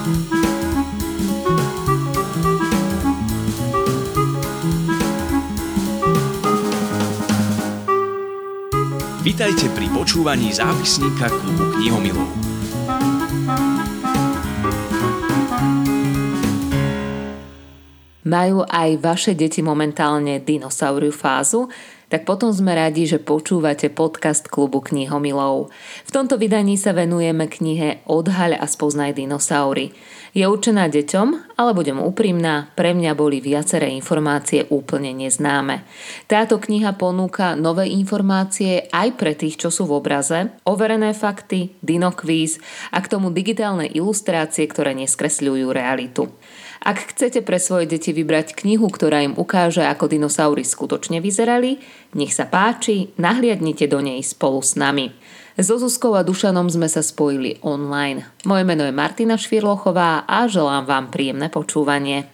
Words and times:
Vítajte 0.00 0.16
pri 9.76 9.92
počúvaní 9.92 10.56
zápisníka 10.56 11.28
klubu 11.28 11.76
knihomilov. 11.76 12.32
Majú 18.24 18.64
aj 18.64 18.90
vaše 19.00 19.32
deti 19.36 19.60
momentálne 19.60 20.40
dinosauriu 20.40 21.12
fázu? 21.12 21.68
Tak 22.10 22.26
potom 22.26 22.50
sme 22.50 22.74
radi, 22.74 23.06
že 23.06 23.22
počúvate 23.22 23.86
podcast 23.88 24.50
klubu 24.50 24.82
knihomilov. 24.82 25.70
V 26.04 26.10
tomto 26.10 26.34
vydaní 26.36 26.74
sa 26.74 26.90
venujeme 26.90 27.46
knihe 27.46 28.02
Odhaľ 28.10 28.58
a 28.58 28.66
spoznaj 28.66 29.14
dinosaury. 29.14 29.94
Je 30.30 30.46
určená 30.46 30.86
deťom, 30.86 31.58
ale 31.58 31.70
budem 31.74 31.98
úprimná, 31.98 32.70
pre 32.78 32.94
mňa 32.94 33.18
boli 33.18 33.42
viaceré 33.42 33.90
informácie 33.94 34.66
úplne 34.70 35.10
neznáme. 35.10 35.82
Táto 36.30 36.62
kniha 36.62 36.94
ponúka 36.94 37.58
nové 37.58 37.90
informácie 37.90 38.86
aj 38.94 39.08
pre 39.18 39.34
tých, 39.34 39.58
čo 39.58 39.74
sú 39.74 39.90
v 39.90 39.98
obraze, 39.98 40.54
overené 40.66 41.14
fakty, 41.14 41.74
dinokvíz 41.82 42.62
a 42.94 43.02
k 43.02 43.10
tomu 43.10 43.34
digitálne 43.34 43.90
ilustrácie, 43.90 44.66
ktoré 44.70 44.94
neskresľujú 44.98 45.66
realitu. 45.74 46.30
Ak 46.80 47.12
chcete 47.12 47.44
pre 47.44 47.60
svoje 47.60 47.84
deti 47.84 48.16
vybrať 48.16 48.56
knihu, 48.56 48.88
ktorá 48.88 49.20
im 49.20 49.36
ukáže, 49.36 49.84
ako 49.84 50.08
dinosaury 50.08 50.64
skutočne 50.64 51.20
vyzerali, 51.20 51.76
nech 52.16 52.32
sa 52.32 52.48
páči, 52.48 53.12
nahliadnite 53.20 53.84
do 53.84 54.00
nej 54.00 54.24
spolu 54.24 54.64
s 54.64 54.80
nami. 54.80 55.12
So 55.60 55.76
Zuzkou 55.76 56.16
a 56.16 56.24
Dušanom 56.24 56.72
sme 56.72 56.88
sa 56.88 57.04
spojili 57.04 57.60
online. 57.60 58.24
Moje 58.48 58.64
meno 58.64 58.88
je 58.88 58.96
Martina 58.96 59.36
Švirlochová 59.36 60.24
a 60.24 60.48
želám 60.48 60.88
vám 60.88 61.06
príjemné 61.12 61.52
počúvanie. 61.52 62.32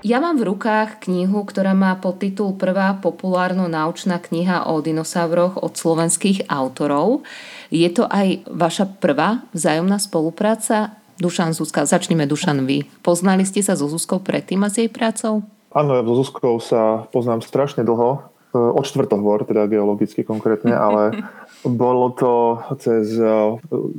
Ja 0.00 0.16
mám 0.16 0.40
v 0.40 0.48
rukách 0.48 1.04
knihu, 1.04 1.44
ktorá 1.44 1.76
má 1.76 1.92
podtitul 1.92 2.56
Prvá 2.56 2.96
populárno-naučná 3.04 4.16
kniha 4.16 4.72
o 4.72 4.80
dinosauroch 4.80 5.60
od 5.60 5.76
slovenských 5.76 6.48
autorov. 6.48 7.20
Je 7.68 7.84
to 7.92 8.08
aj 8.08 8.48
vaša 8.48 8.96
prvá 8.96 9.44
vzájomná 9.52 10.00
spolupráca? 10.00 10.96
Dušan 11.20 11.52
Zuzka, 11.52 11.84
začneme 11.84 12.24
Dušan 12.24 12.64
vy. 12.64 12.88
Poznali 13.04 13.44
ste 13.44 13.60
sa 13.60 13.76
so 13.76 13.92
Zuzkou 13.92 14.24
predtým 14.24 14.64
a 14.64 14.72
s 14.72 14.80
jej 14.80 14.88
prácou? 14.88 15.44
Áno, 15.76 15.92
ja 15.92 16.00
so 16.00 16.16
Zuzkou 16.16 16.56
sa 16.64 17.04
poznám 17.12 17.44
strašne 17.44 17.84
dlho, 17.84 18.24
e, 18.56 18.56
od 18.56 18.80
čtvrtohvor, 18.88 19.44
teda 19.44 19.68
geologicky 19.68 20.24
konkrétne, 20.24 20.72
ale 20.88 21.28
bolo 21.60 22.16
to 22.16 22.56
cez 22.80 23.20
e, 23.20 23.28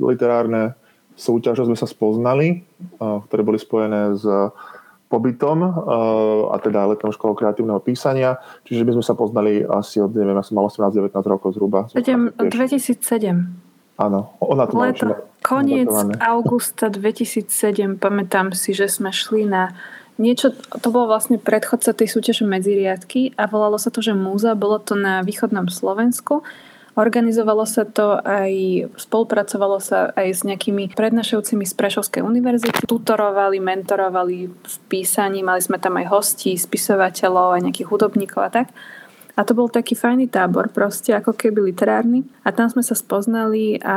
literárne 0.02 0.74
súťaže 1.14 1.62
sme 1.62 1.78
sa 1.78 1.86
spoznali, 1.86 2.58
e, 2.58 3.06
ktoré 3.30 3.46
boli 3.46 3.62
spojené 3.62 4.18
s 4.18 4.26
pobytom 5.12 5.60
a 6.48 6.56
teda 6.56 6.88
letnou 6.88 7.12
školou 7.12 7.36
kreatívneho 7.36 7.84
písania, 7.84 8.40
čiže 8.64 8.88
by 8.88 8.96
sme 8.96 9.04
sa 9.04 9.12
poznali 9.12 9.60
asi 9.60 10.00
od, 10.00 10.16
neviem, 10.16 10.40
ja 10.40 10.44
som 10.44 10.56
mal 10.56 10.72
18-19 10.72 11.12
rokov 11.28 11.52
zhruba. 11.52 11.92
2007. 11.92 12.40
Áno, 14.00 14.32
ona 14.40 14.64
to 14.64 14.80
Leto. 14.80 15.12
Koniec 15.44 15.92
augusta 16.32 16.88
2007, 16.88 18.00
pamätám 18.00 18.56
si, 18.56 18.72
že 18.72 18.88
sme 18.88 19.12
šli 19.12 19.44
na 19.44 19.76
niečo, 20.16 20.52
to 20.54 20.88
bolo 20.92 21.12
vlastne 21.12 21.36
predchodca 21.40 21.92
tej 21.92 22.08
súťaže 22.08 22.44
medziriadky 22.44 23.36
a 23.36 23.48
volalo 23.48 23.76
sa 23.80 23.88
to, 23.88 24.04
že 24.04 24.16
múza, 24.16 24.56
bolo 24.56 24.78
to 24.80 24.96
na 24.96 25.24
východnom 25.24 25.68
Slovensku 25.68 26.44
Organizovalo 26.92 27.64
sa 27.64 27.88
to 27.88 28.20
aj, 28.20 28.52
spolupracovalo 29.00 29.80
sa 29.80 30.12
aj 30.12 30.28
s 30.28 30.40
nejakými 30.44 30.92
prednášajúcimi 30.92 31.64
z 31.64 31.72
Prešovskej 31.72 32.20
univerzity. 32.20 32.84
Tutorovali, 32.84 33.64
mentorovali 33.64 34.52
v 34.52 34.76
písaní, 34.92 35.40
mali 35.40 35.64
sme 35.64 35.80
tam 35.80 35.96
aj 35.96 36.12
hostí, 36.12 36.52
spisovateľov, 36.52 37.56
aj 37.56 37.64
nejakých 37.64 37.88
hudobníkov 37.88 38.40
a 38.44 38.50
tak. 38.52 38.68
A 39.32 39.48
to 39.48 39.56
bol 39.56 39.72
taký 39.72 39.96
fajný 39.96 40.28
tábor, 40.28 40.68
proste 40.68 41.16
ako 41.16 41.32
keby 41.32 41.72
literárny. 41.72 42.28
A 42.44 42.52
tam 42.52 42.68
sme 42.68 42.84
sa 42.84 42.92
spoznali 42.92 43.80
a 43.80 43.96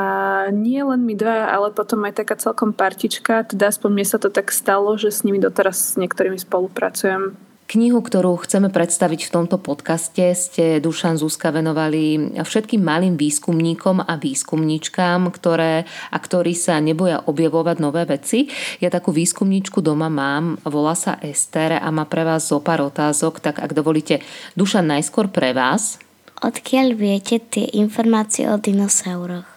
nie 0.56 0.80
len 0.80 1.03
my 1.03 1.19
dva, 1.19 1.52
ale 1.52 1.75
potom 1.75 2.08
aj 2.08 2.24
taká 2.24 2.40
celkom 2.40 2.72
partička, 2.72 3.44
teda 3.44 3.68
aspoň 3.68 3.90
mne 3.92 4.08
sa 4.08 4.16
to 4.24 4.31
tak 4.31 4.56
stalo, 4.56 4.96
že 4.96 5.12
s 5.12 5.28
nimi 5.28 5.44
doteraz 5.44 5.75
s 5.75 6.00
niektorými 6.00 6.40
spolupracujem 6.40 7.36
Knihu, 7.66 7.98
ktorú 7.98 8.38
chceme 8.46 8.70
predstaviť 8.70 9.26
v 9.26 9.34
tomto 9.34 9.58
podcaste, 9.58 10.38
ste 10.38 10.78
Dušan 10.78 11.18
Zúska 11.18 11.50
venovali 11.50 12.38
všetkým 12.38 12.78
malým 12.78 13.18
výskumníkom 13.18 14.06
a 14.06 14.22
výskumníčkám, 14.22 15.26
ktoré, 15.34 15.90
a 16.14 16.18
ktorí 16.22 16.54
sa 16.54 16.78
neboja 16.78 17.25
objavovať 17.25 17.78
nové 17.81 18.06
veci. 18.06 18.54
Ja 18.78 18.94
takú 18.94 19.09
výskumníčku 19.09 19.81
doma 19.81 20.14
mám, 20.14 20.62
volá 20.62 20.94
sa 20.94 21.18
Ester 21.25 21.81
a 21.81 21.90
má 21.90 22.06
pre 22.06 22.22
vás 22.22 22.46
zo 22.46 22.62
pár 22.62 22.86
otázok, 22.86 23.42
tak 23.42 23.58
ak 23.58 23.74
dovolíte, 23.74 24.22
Dušan 24.54 24.86
najskôr 24.86 25.34
pre 25.34 25.58
vás. 25.58 25.98
Odkiaľ 26.46 26.94
viete 26.94 27.42
tie 27.42 27.66
informácie 27.81 28.46
o 28.46 28.62
dinosauroch? 28.62 29.50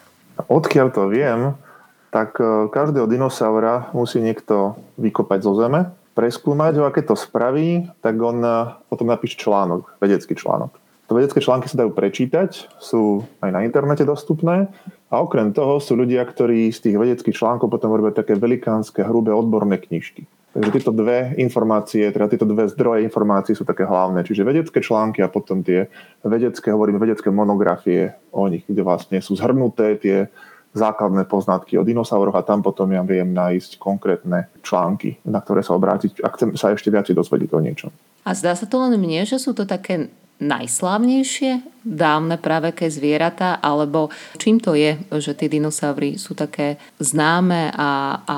Odkiaľ 0.49 0.89
to 0.97 1.13
viem, 1.13 1.61
tak 2.09 2.41
e, 2.41 2.73
každého 2.73 3.05
dinosaura 3.05 3.93
musí 3.93 4.25
niekto 4.25 4.81
vykopať 4.97 5.39
zo 5.45 5.53
zeme 5.61 5.93
preskúmať 6.19 6.83
ho 6.83 6.85
a 6.91 6.91
keď 6.91 7.15
to 7.15 7.17
spraví, 7.23 7.87
tak 8.03 8.19
on 8.19 8.43
eh, 8.43 8.75
potom 8.91 9.07
napíše 9.07 9.39
článok, 9.39 9.87
vedecký 10.03 10.35
článok. 10.35 10.75
To 11.09 11.17
vedecké 11.17 11.41
články 11.41 11.73
sa 11.73 11.81
dajú 11.81 11.97
prečítať, 11.97 12.69
sú 12.77 13.25
aj 13.41 13.49
na 13.49 13.65
internete 13.65 14.05
dostupné 14.05 14.69
a 15.09 15.25
okrem 15.25 15.57
toho 15.57 15.81
sú 15.81 15.97
ľudia, 15.97 16.21
ktorí 16.21 16.69
z 16.69 16.85
tých 16.85 16.97
vedeckých 17.01 17.33
článkov 17.33 17.73
potom 17.73 17.97
robia 17.97 18.13
také 18.13 18.37
velikánske, 18.37 19.01
hrubé 19.07 19.33
odborné 19.33 19.81
knižky. 19.81 20.29
Takže 20.53 20.75
tieto 20.75 20.93
dve 20.93 21.33
informácie, 21.41 22.09
teda 22.13 22.29
tieto 22.29 22.45
dve 22.45 22.69
zdroje 22.69 23.07
informácií 23.07 23.57
sú 23.57 23.65
také 23.65 23.87
hlavné. 23.89 24.27
Čiže 24.27 24.49
vedecké 24.49 24.81
články 24.83 25.23
a 25.25 25.33
potom 25.33 25.65
tie 25.65 25.87
vedecké, 26.21 26.75
hovorím, 26.75 27.01
vedecké 27.01 27.33
monografie 27.33 28.17
o 28.35 28.45
nich, 28.49 28.67
kde 28.69 28.83
vlastne 28.85 29.23
sú 29.23 29.33
zhrnuté 29.39 29.97
tie 29.97 30.29
základné 30.79 31.27
poznatky 31.27 31.75
o 31.77 31.83
dinosauroch 31.83 32.39
a 32.39 32.47
tam 32.47 32.63
potom 32.63 32.89
ja 32.95 33.03
viem 33.03 33.35
nájsť 33.35 33.83
konkrétne 33.83 34.47
články, 34.63 35.19
na 35.27 35.43
ktoré 35.43 35.67
sa 35.67 35.75
obrátiť, 35.75 36.23
ak 36.23 36.33
chcem 36.39 36.51
sa 36.55 36.71
ešte 36.71 36.89
viac 36.95 37.11
dozvedieť 37.11 37.51
o 37.53 37.61
niečom. 37.61 37.91
A 38.23 38.31
zdá 38.33 38.55
sa 38.55 38.71
to 38.71 38.79
len 38.79 38.95
mne, 38.95 39.27
že 39.27 39.43
sú 39.43 39.53
to 39.57 39.67
také 39.67 40.13
najslávnejšie 40.39 41.83
dávne 41.83 42.39
praveké 42.39 42.87
zvieratá, 42.87 43.59
alebo 43.59 44.15
čím 44.39 44.63
to 44.63 44.79
je, 44.79 44.95
že 45.19 45.35
tie 45.35 45.51
dinosaury 45.51 46.15
sú 46.15 46.39
také 46.39 46.79
známe 47.03 47.75
a, 47.75 47.81
a, 47.83 47.91
a 48.23 48.37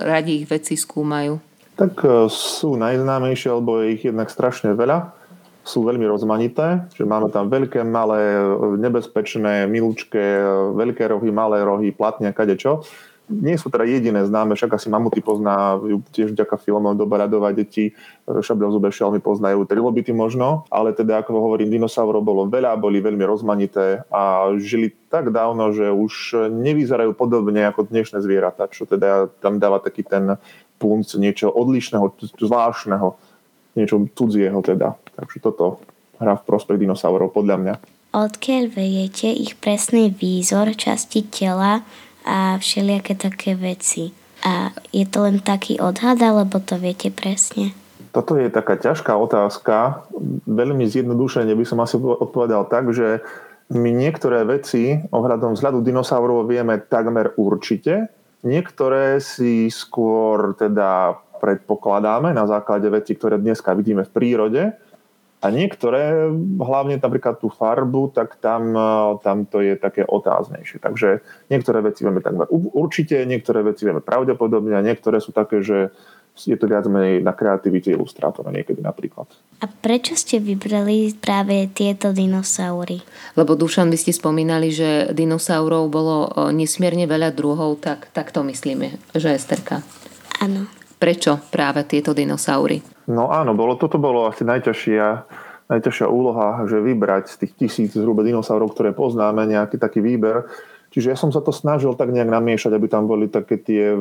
radi 0.00 0.40
ich 0.40 0.48
veci 0.48 0.80
skúmajú? 0.80 1.36
Tak 1.76 1.92
e, 2.00 2.08
sú 2.32 2.80
najznámejšie, 2.80 3.52
lebo 3.52 3.84
je 3.84 4.00
ich 4.00 4.02
jednak 4.08 4.32
strašne 4.32 4.72
veľa 4.72 5.12
sú 5.66 5.82
veľmi 5.82 6.06
rozmanité, 6.06 6.86
že 6.94 7.02
máme 7.02 7.26
tam 7.34 7.50
veľké, 7.50 7.82
malé, 7.82 8.38
nebezpečné, 8.78 9.66
milúčké, 9.66 10.38
veľké 10.78 11.10
rohy, 11.10 11.34
malé 11.34 11.66
rohy, 11.66 11.90
platne, 11.90 12.30
kadečo. 12.30 12.86
Nie 13.26 13.58
sú 13.58 13.74
teda 13.74 13.82
jediné 13.82 14.22
známe, 14.22 14.54
však 14.54 14.78
asi 14.78 14.86
mamuty 14.86 15.18
pozná 15.18 15.74
tiež 16.14 16.30
vďaka 16.38 16.62
filmom 16.62 16.94
Doba 16.94 17.26
radovať 17.26 17.52
deti, 17.58 17.90
šablozube 18.22 18.94
šelmy 18.94 19.18
poznajú 19.18 19.66
trilobity 19.66 20.14
možno, 20.14 20.62
ale 20.70 20.94
teda 20.94 21.26
ako 21.26 21.34
hovorím, 21.34 21.74
dinosaurov 21.74 22.22
bolo 22.22 22.46
veľa, 22.46 22.78
boli 22.78 23.02
veľmi 23.02 23.26
rozmanité 23.26 24.06
a 24.14 24.54
žili 24.62 24.94
tak 25.10 25.34
dávno, 25.34 25.74
že 25.74 25.90
už 25.90 26.46
nevyzerajú 26.54 27.18
podobne 27.18 27.66
ako 27.66 27.90
dnešné 27.90 28.22
zvieratá, 28.22 28.70
čo 28.70 28.86
teda 28.86 29.26
tam 29.42 29.58
dáva 29.58 29.82
taký 29.82 30.06
ten 30.06 30.38
punc 30.78 31.10
niečo 31.18 31.50
odlišného, 31.50 32.06
zvláštneho 32.38 33.18
niečo 33.74 34.06
cudzieho 34.14 34.62
teda. 34.62 34.94
Takže 35.16 35.38
toto 35.40 35.80
hrá 36.20 36.36
v 36.36 36.46
prospech 36.46 36.80
dinosaurov 36.80 37.32
podľa 37.32 37.56
mňa. 37.60 37.74
Odkiaľ 38.16 38.72
viete 38.72 39.28
ich 39.28 39.56
presný 39.60 40.08
výzor, 40.08 40.72
časti 40.72 41.26
tela 41.28 41.84
a 42.24 42.56
všelijaké 42.56 43.16
také 43.16 43.52
veci? 43.52 44.12
A 44.44 44.72
je 44.92 45.04
to 45.08 45.26
len 45.26 45.42
taký 45.42 45.76
odhad, 45.82 46.20
alebo 46.22 46.60
to 46.62 46.80
viete 46.80 47.12
presne? 47.12 47.76
Toto 48.16 48.40
je 48.40 48.48
taká 48.48 48.80
ťažká 48.80 49.12
otázka. 49.12 50.08
Veľmi 50.48 50.88
zjednodušene 50.88 51.52
by 51.52 51.64
som 51.68 51.84
asi 51.84 52.00
odpovedal 52.00 52.64
tak, 52.72 52.88
že 52.96 53.20
my 53.74 53.90
niektoré 53.92 54.46
veci 54.46 54.96
ohľadom 55.10 55.58
vzhľadu 55.58 55.82
dinosaurov 55.82 56.46
vieme 56.46 56.78
takmer 56.80 57.34
určite, 57.34 58.08
niektoré 58.46 59.18
si 59.18 59.66
skôr 59.68 60.54
teda 60.54 61.18
predpokladáme 61.42 62.32
na 62.32 62.46
základe 62.48 62.88
vecí, 62.88 63.18
ktoré 63.18 63.36
dneska 63.36 63.74
vidíme 63.76 64.06
v 64.06 64.14
prírode. 64.14 64.62
A 65.44 65.52
niektoré, 65.52 66.32
hlavne 66.58 66.96
napríklad 66.96 67.36
tú 67.36 67.52
farbu, 67.52 68.08
tak 68.16 68.40
tam, 68.40 68.72
tam 69.20 69.44
to 69.44 69.60
je 69.60 69.76
také 69.76 70.02
otáznejšie. 70.02 70.80
Takže 70.80 71.20
niektoré 71.52 71.84
veci 71.84 72.08
vieme 72.08 72.24
takmer 72.24 72.48
určite, 72.50 73.20
niektoré 73.28 73.60
veci 73.60 73.84
vieme 73.84 74.00
pravdepodobne 74.00 74.72
a 74.72 74.80
niektoré 74.80 75.20
sú 75.20 75.36
také, 75.36 75.60
že 75.60 75.92
je 76.36 76.52
to 76.52 76.68
viac 76.68 76.84
menej 76.84 77.24
na 77.24 77.32
kreativite 77.32 77.88
ilustrátora 77.96 78.52
niekedy 78.52 78.84
napríklad. 78.84 79.24
A 79.64 79.68
prečo 79.68 80.12
ste 80.12 80.36
vybrali 80.36 81.16
práve 81.16 81.64
tieto 81.72 82.12
dinosaury? 82.12 83.00
Lebo 83.40 83.56
Dušan, 83.56 83.88
vy 83.88 83.96
ste 83.96 84.12
spomínali, 84.12 84.68
že 84.68 85.16
dinosaurov 85.16 85.88
bolo 85.88 86.28
nesmierne 86.52 87.08
veľa 87.08 87.32
druhov, 87.32 87.80
tak, 87.80 88.12
tak 88.12 88.36
to 88.36 88.44
myslíme, 88.44 89.16
že 89.16 89.32
Esterka. 89.32 89.80
Áno. 90.44 90.68
Prečo 90.96 91.36
práve 91.52 91.84
tieto 91.84 92.16
dinosaury? 92.16 92.80
No 93.12 93.28
áno, 93.28 93.52
bolo, 93.52 93.76
toto 93.76 94.00
bolo 94.00 94.24
asi 94.24 94.48
najťažšia, 94.48 95.06
najťažšia 95.68 96.08
úloha, 96.08 96.64
že 96.64 96.80
vybrať 96.80 97.28
z 97.28 97.36
tých 97.44 97.52
tisíc 97.54 97.90
zhruba 97.92 98.24
dinosaurov, 98.24 98.72
ktoré 98.72 98.96
poznáme, 98.96 99.44
nejaký 99.44 99.76
taký 99.76 100.00
výber. 100.00 100.48
Čiže 100.90 101.12
ja 101.12 101.16
som 101.20 101.28
sa 101.28 101.44
to 101.44 101.52
snažil 101.52 101.92
tak 101.92 102.08
nejak 102.08 102.32
namiešať, 102.32 102.72
aby 102.72 102.88
tam 102.88 103.04
boli 103.04 103.28
také 103.28 103.60
tie 103.60 103.92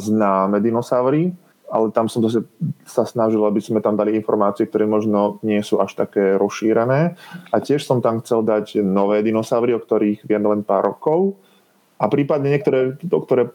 známe 0.00 0.64
dinosaury, 0.64 1.36
ale 1.68 1.92
tam 1.92 2.08
som 2.08 2.24
zase 2.24 2.48
sa 2.88 3.04
snažil, 3.04 3.44
aby 3.44 3.60
sme 3.60 3.84
tam 3.84 3.94
dali 3.94 4.16
informácie, 4.16 4.66
ktoré 4.66 4.88
možno 4.88 5.38
nie 5.44 5.60
sú 5.62 5.78
až 5.78 5.94
také 5.94 6.40
rozšírené. 6.40 7.14
A 7.52 7.56
tiež 7.60 7.84
som 7.84 8.00
tam 8.00 8.24
chcel 8.24 8.42
dať 8.42 8.80
nové 8.80 9.20
dinosaury, 9.22 9.76
o 9.76 9.84
ktorých 9.84 10.24
viem 10.24 10.42
len 10.42 10.64
pár 10.64 10.88
rokov. 10.88 11.36
A 12.00 12.08
prípadne 12.08 12.56
niektoré, 12.56 12.96
ktoré 12.96 13.52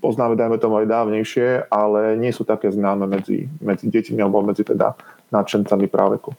poznáme, 0.00 0.36
dajme 0.36 0.56
tomu 0.58 0.80
aj 0.80 0.86
dávnejšie, 0.88 1.70
ale 1.70 2.16
nie 2.16 2.32
sú 2.34 2.42
také 2.42 2.72
známe 2.72 3.06
medzi, 3.06 3.46
medzi 3.60 3.86
deťmi 3.88 4.20
alebo 4.20 4.42
medzi 4.42 4.66
teda 4.66 4.96
nadšencami 5.30 5.86
práveku. 5.90 6.34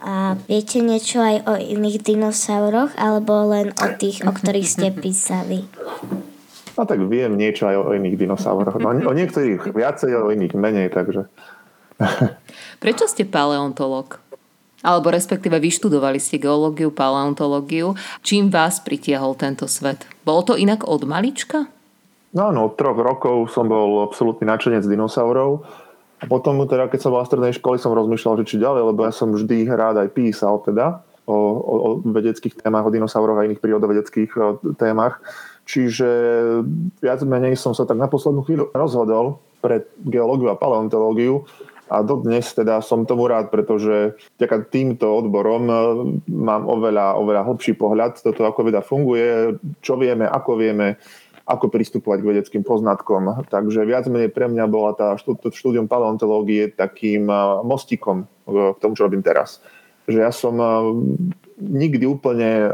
A 0.00 0.34
viete 0.48 0.80
niečo 0.80 1.20
aj 1.20 1.36
o 1.44 1.54
iných 1.60 2.00
dinosauroch, 2.00 2.96
alebo 2.96 3.52
len 3.52 3.72
o 3.76 3.86
tých, 4.00 4.24
o 4.24 4.32
ktorých 4.32 4.68
ste 4.68 4.88
písali? 4.92 5.68
No 6.78 6.88
tak 6.88 7.04
viem 7.04 7.36
niečo 7.36 7.68
aj 7.68 7.76
o 7.76 7.92
iných 7.92 8.16
dinosauroch. 8.16 8.80
No, 8.80 8.96
o 8.96 9.12
niektorých 9.12 9.76
viacej, 9.76 10.16
o 10.16 10.32
iných 10.32 10.56
menej, 10.56 10.88
takže... 10.88 11.28
Prečo 12.80 13.04
ste 13.04 13.28
paleontolog? 13.28 14.16
Alebo 14.80 15.12
respektíve 15.12 15.60
vyštudovali 15.60 16.16
ste 16.16 16.40
geológiu, 16.40 16.88
paleontológiu. 16.88 17.92
Čím 18.24 18.48
vás 18.48 18.80
pritiahol 18.80 19.36
tento 19.36 19.68
svet? 19.68 20.08
Bolo 20.24 20.40
to 20.40 20.54
inak 20.56 20.88
od 20.88 21.04
malička? 21.04 21.68
No 22.30 22.54
áno, 22.54 22.70
od 22.70 22.78
troch 22.78 22.94
rokov 22.94 23.50
som 23.50 23.66
bol 23.66 24.06
absolútny 24.06 24.46
nadšenec 24.46 24.86
dinosaurov. 24.86 25.66
A 26.20 26.28
potom, 26.28 26.60
teda, 26.68 26.86
keď 26.86 27.00
som 27.00 27.10
bol 27.16 27.24
v 27.24 27.30
strednej 27.32 27.54
školy, 27.56 27.80
som 27.80 27.96
rozmýšľal, 27.96 28.44
že 28.44 28.54
či 28.54 28.56
ďalej, 28.60 28.92
lebo 28.92 29.00
ja 29.08 29.12
som 29.12 29.32
vždy 29.32 29.66
rád 29.72 30.04
aj 30.04 30.08
písal 30.12 30.60
teda 30.62 31.00
o, 31.24 31.34
o, 31.34 31.74
o 31.74 31.88
vedeckých 32.04 32.60
témach, 32.60 32.84
o 32.84 32.92
dinosauroch 32.92 33.40
a 33.40 33.48
iných 33.48 33.64
prírodovedeckých 33.64 34.30
témach. 34.76 35.18
Čiže 35.64 36.10
viac 37.00 37.20
menej 37.24 37.56
som 37.56 37.72
sa 37.72 37.88
tak 37.88 37.96
na 37.96 38.06
poslednú 38.06 38.44
chvíľu 38.44 38.68
rozhodol 38.76 39.40
pre 39.64 39.88
geológiu 40.04 40.52
a 40.52 40.60
paleontológiu 40.60 41.48
a 41.90 42.06
dodnes 42.06 42.46
teda 42.54 42.78
som 42.86 43.02
tomu 43.02 43.26
rád, 43.26 43.50
pretože 43.50 44.14
vďaka 44.38 44.70
týmto 44.70 45.10
odborom 45.10 45.64
e, 45.66 45.74
mám 46.30 46.70
oveľa, 46.70 47.18
oveľa 47.18 47.42
hlbší 47.50 47.74
pohľad 47.74 48.22
do 48.22 48.30
toho, 48.30 48.46
ako 48.54 48.60
veda 48.62 48.78
funguje, 48.78 49.58
čo 49.82 49.98
vieme, 49.98 50.22
ako 50.30 50.54
vieme, 50.54 51.02
ako 51.50 51.66
pristupovať 51.66 52.22
k 52.22 52.28
vedeckým 52.30 52.62
poznatkom. 52.62 53.42
Takže 53.50 53.82
viac 53.82 54.06
menej 54.06 54.30
pre 54.30 54.46
mňa 54.46 54.64
bola 54.70 54.94
tá 54.94 55.18
štúdium 55.18 55.90
paleontológie 55.90 56.70
takým 56.70 57.26
e, 57.26 57.34
mostikom 57.66 58.30
k 58.46 58.78
tomu, 58.78 58.94
čo 58.94 59.10
robím 59.10 59.26
teraz. 59.26 59.58
Že 60.06 60.18
ja 60.22 60.30
som 60.30 60.54
e, 60.62 60.66
nikdy 61.58 62.06
úplne 62.06 62.70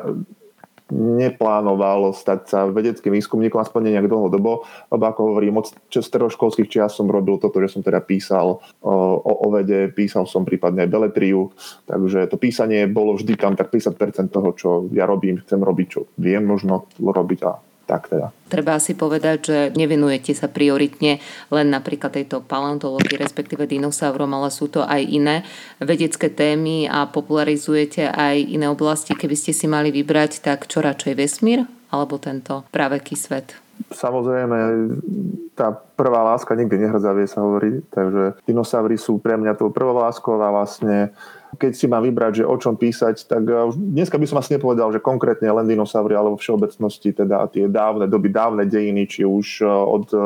neplánoval 0.94 2.14
stať 2.14 2.40
sa 2.46 2.58
vedeckým 2.70 3.10
výskumníkom, 3.10 3.58
aspoň 3.58 3.90
nejak 3.90 4.06
dlhodobo, 4.06 4.62
lebo 4.86 5.02
ako 5.02 5.34
hovorím, 5.34 5.58
od 5.58 5.66
staroškolských 5.90 6.70
čias 6.70 6.94
som 6.94 7.10
robil 7.10 7.42
toto, 7.42 7.58
že 7.58 7.74
som 7.74 7.82
teda 7.82 7.98
písal 7.98 8.62
o, 8.86 8.94
o 9.18 9.46
vede, 9.50 9.90
písal 9.90 10.30
som 10.30 10.46
prípadne 10.46 10.86
aj 10.86 10.90
beletriu, 10.94 11.50
takže 11.90 12.30
to 12.30 12.38
písanie 12.38 12.86
bolo 12.86 13.18
vždy 13.18 13.34
tam 13.34 13.58
tak 13.58 13.74
50% 13.74 14.30
toho, 14.30 14.48
čo 14.54 14.68
ja 14.94 15.10
robím, 15.10 15.42
chcem 15.42 15.58
robiť, 15.58 15.86
čo 15.90 16.06
viem 16.22 16.46
možno 16.46 16.86
robiť 17.02 17.40
a 17.42 17.58
tak 17.86 18.10
teda. 18.10 18.34
Treba 18.50 18.78
si 18.82 18.98
povedať, 18.98 19.38
že 19.46 19.58
nevenujete 19.78 20.34
sa 20.34 20.50
prioritne 20.50 21.22
len 21.54 21.66
napríklad 21.70 22.14
tejto 22.14 22.42
paleontológii, 22.42 23.18
respektíve 23.18 23.66
dinosaurom, 23.66 24.30
ale 24.34 24.50
sú 24.50 24.66
to 24.66 24.82
aj 24.82 25.02
iné 25.06 25.46
vedecké 25.78 26.26
témy 26.30 26.90
a 26.90 27.06
popularizujete 27.06 28.10
aj 28.10 28.36
iné 28.42 28.66
oblasti. 28.66 29.14
Keby 29.14 29.38
ste 29.38 29.54
si 29.54 29.70
mali 29.70 29.94
vybrať, 29.94 30.42
tak 30.42 30.66
čo 30.66 30.82
radšej 30.82 31.14
vesmír 31.14 31.62
alebo 31.94 32.18
tento 32.18 32.66
praveký 32.74 33.14
svet? 33.14 33.54
Samozrejme, 33.92 34.56
tá 35.54 35.70
prvá 35.72 36.24
láska 36.24 36.56
nikdy 36.56 36.80
nehrdzavie 36.80 37.28
sa 37.28 37.44
hovorí, 37.44 37.84
takže 37.92 38.40
dinosaury 38.48 38.96
sú 38.96 39.20
pre 39.20 39.36
mňa 39.36 39.54
tou 39.54 39.68
prvou 39.68 40.00
láskou 40.00 40.36
a 40.40 40.48
vlastne 40.48 41.12
keď 41.56 41.72
si 41.72 41.86
mám 41.88 42.04
vybrať, 42.04 42.42
že 42.42 42.44
o 42.44 42.56
čom 42.60 42.76
písať, 42.76 43.26
tak 43.26 43.42
eh, 43.48 43.72
dneska 43.74 44.20
by 44.20 44.26
som 44.28 44.38
asi 44.38 44.56
nepovedal, 44.56 44.92
že 44.92 45.02
konkrétne 45.02 45.48
len 45.48 45.66
dinosaury, 45.66 46.12
ale 46.12 46.32
vo 46.32 46.38
všeobecnosti 46.38 47.16
teda 47.16 47.48
tie 47.50 47.66
dávne 47.66 48.06
doby, 48.06 48.28
dávne 48.30 48.64
dejiny, 48.68 49.08
či 49.08 49.24
už 49.24 49.64
eh, 49.64 49.68
od 49.68 50.06
eh, 50.12 50.22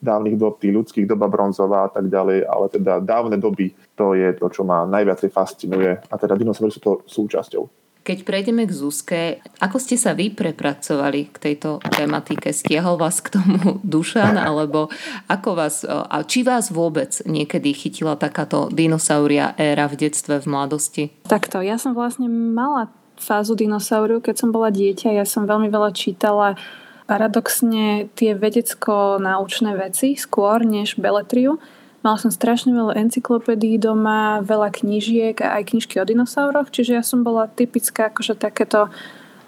dávnych 0.00 0.36
dob, 0.40 0.58
tých 0.58 0.74
ľudských, 0.74 1.06
doba 1.06 1.28
bronzová 1.28 1.86
a 1.86 1.90
tak 1.92 2.08
ďalej, 2.08 2.48
ale 2.48 2.66
teda 2.72 2.98
dávne 3.00 3.36
doby, 3.36 3.72
to 3.94 4.16
je 4.16 4.32
to, 4.34 4.46
čo 4.48 4.64
ma 4.64 4.88
najviacej 4.88 5.30
fascinuje 5.30 6.00
a 6.00 6.14
teda 6.18 6.34
dinosaury 6.34 6.72
sú 6.72 6.80
to 6.80 6.92
súčasťou. 7.06 7.79
Keď 8.00 8.18
prejdeme 8.24 8.64
k 8.64 8.72
Zuzke, 8.72 9.20
ako 9.60 9.76
ste 9.76 10.00
sa 10.00 10.16
vy 10.16 10.32
prepracovali 10.32 11.28
k 11.28 11.36
tejto 11.36 11.84
tematike? 11.84 12.48
Stiahol 12.48 12.96
vás 12.96 13.20
k 13.20 13.36
tomu 13.36 13.76
Dušan, 13.84 14.40
alebo 14.40 14.88
ako 15.28 15.50
vás, 15.52 15.84
a 15.84 16.24
či 16.24 16.40
vás 16.40 16.72
vôbec 16.72 17.12
niekedy 17.28 17.76
chytila 17.76 18.16
takáto 18.16 18.72
dinosauria 18.72 19.52
éra 19.60 19.84
v 19.84 20.08
detstve, 20.08 20.40
v 20.40 20.46
mladosti? 20.48 21.04
Takto, 21.28 21.60
ja 21.60 21.76
som 21.76 21.92
vlastne 21.92 22.26
mala 22.32 22.88
fázu 23.20 23.52
dinosauriu, 23.52 24.24
keď 24.24 24.36
som 24.40 24.50
bola 24.50 24.72
dieťa. 24.72 25.12
Ja 25.12 25.28
som 25.28 25.44
veľmi 25.44 25.68
veľa 25.68 25.92
čítala 25.92 26.56
paradoxne 27.04 28.08
tie 28.16 28.32
vedecko-naučné 28.32 29.76
veci 29.76 30.16
skôr 30.16 30.64
než 30.64 30.96
beletriu. 30.96 31.60
Mala 32.00 32.16
som 32.16 32.32
strašne 32.32 32.72
veľa 32.72 32.96
encyklopédií 32.96 33.76
doma, 33.76 34.40
veľa 34.40 34.72
knížiek 34.72 35.36
a 35.44 35.60
aj 35.60 35.76
knižky 35.76 36.00
o 36.00 36.08
dinosauroch, 36.08 36.72
čiže 36.72 36.96
ja 36.96 37.04
som 37.04 37.20
bola 37.20 37.44
typická 37.44 38.08
akože 38.08 38.40
takéto 38.40 38.88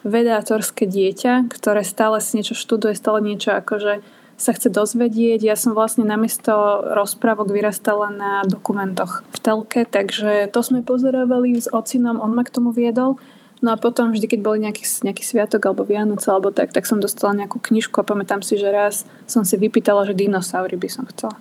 vedátorské 0.05 0.85
dieťa, 0.85 1.49
ktoré 1.49 1.81
stále 1.81 2.21
si 2.21 2.37
niečo 2.37 2.53
študuje, 2.53 2.93
stále 2.93 3.25
niečo 3.25 3.57
akože 3.57 4.05
sa 4.37 4.53
chce 4.53 4.69
dozvedieť. 4.69 5.49
Ja 5.49 5.57
som 5.57 5.73
vlastne 5.73 6.05
namiesto 6.05 6.53
rozprávok 6.93 7.49
vyrastala 7.49 8.13
na 8.13 8.33
dokumentoch 8.45 9.25
v 9.33 9.39
telke, 9.41 9.81
takže 9.89 10.51
to 10.53 10.61
sme 10.61 10.85
pozerávali 10.85 11.57
s 11.57 11.73
ocinom, 11.73 12.21
on 12.21 12.37
ma 12.37 12.45
k 12.45 12.53
tomu 12.53 12.75
viedol. 12.75 13.17
No 13.63 13.71
a 13.71 13.79
potom 13.79 14.11
vždy, 14.11 14.27
keď 14.27 14.41
bol 14.43 14.59
nejaký, 14.59 14.83
nejaký 15.07 15.23
sviatok 15.23 15.71
alebo 15.71 15.87
Vianoce 15.87 16.27
alebo 16.27 16.51
tak, 16.51 16.75
tak 16.75 16.83
som 16.83 16.99
dostala 16.99 17.39
nejakú 17.39 17.63
knižku 17.63 17.95
a 18.03 18.05
pamätám 18.05 18.43
si, 18.43 18.59
že 18.59 18.69
raz 18.75 19.07
som 19.25 19.47
si 19.47 19.55
vypýtala, 19.55 20.03
že 20.03 20.19
dinosaury 20.19 20.75
by 20.75 20.89
som 20.91 21.07
chcela 21.07 21.39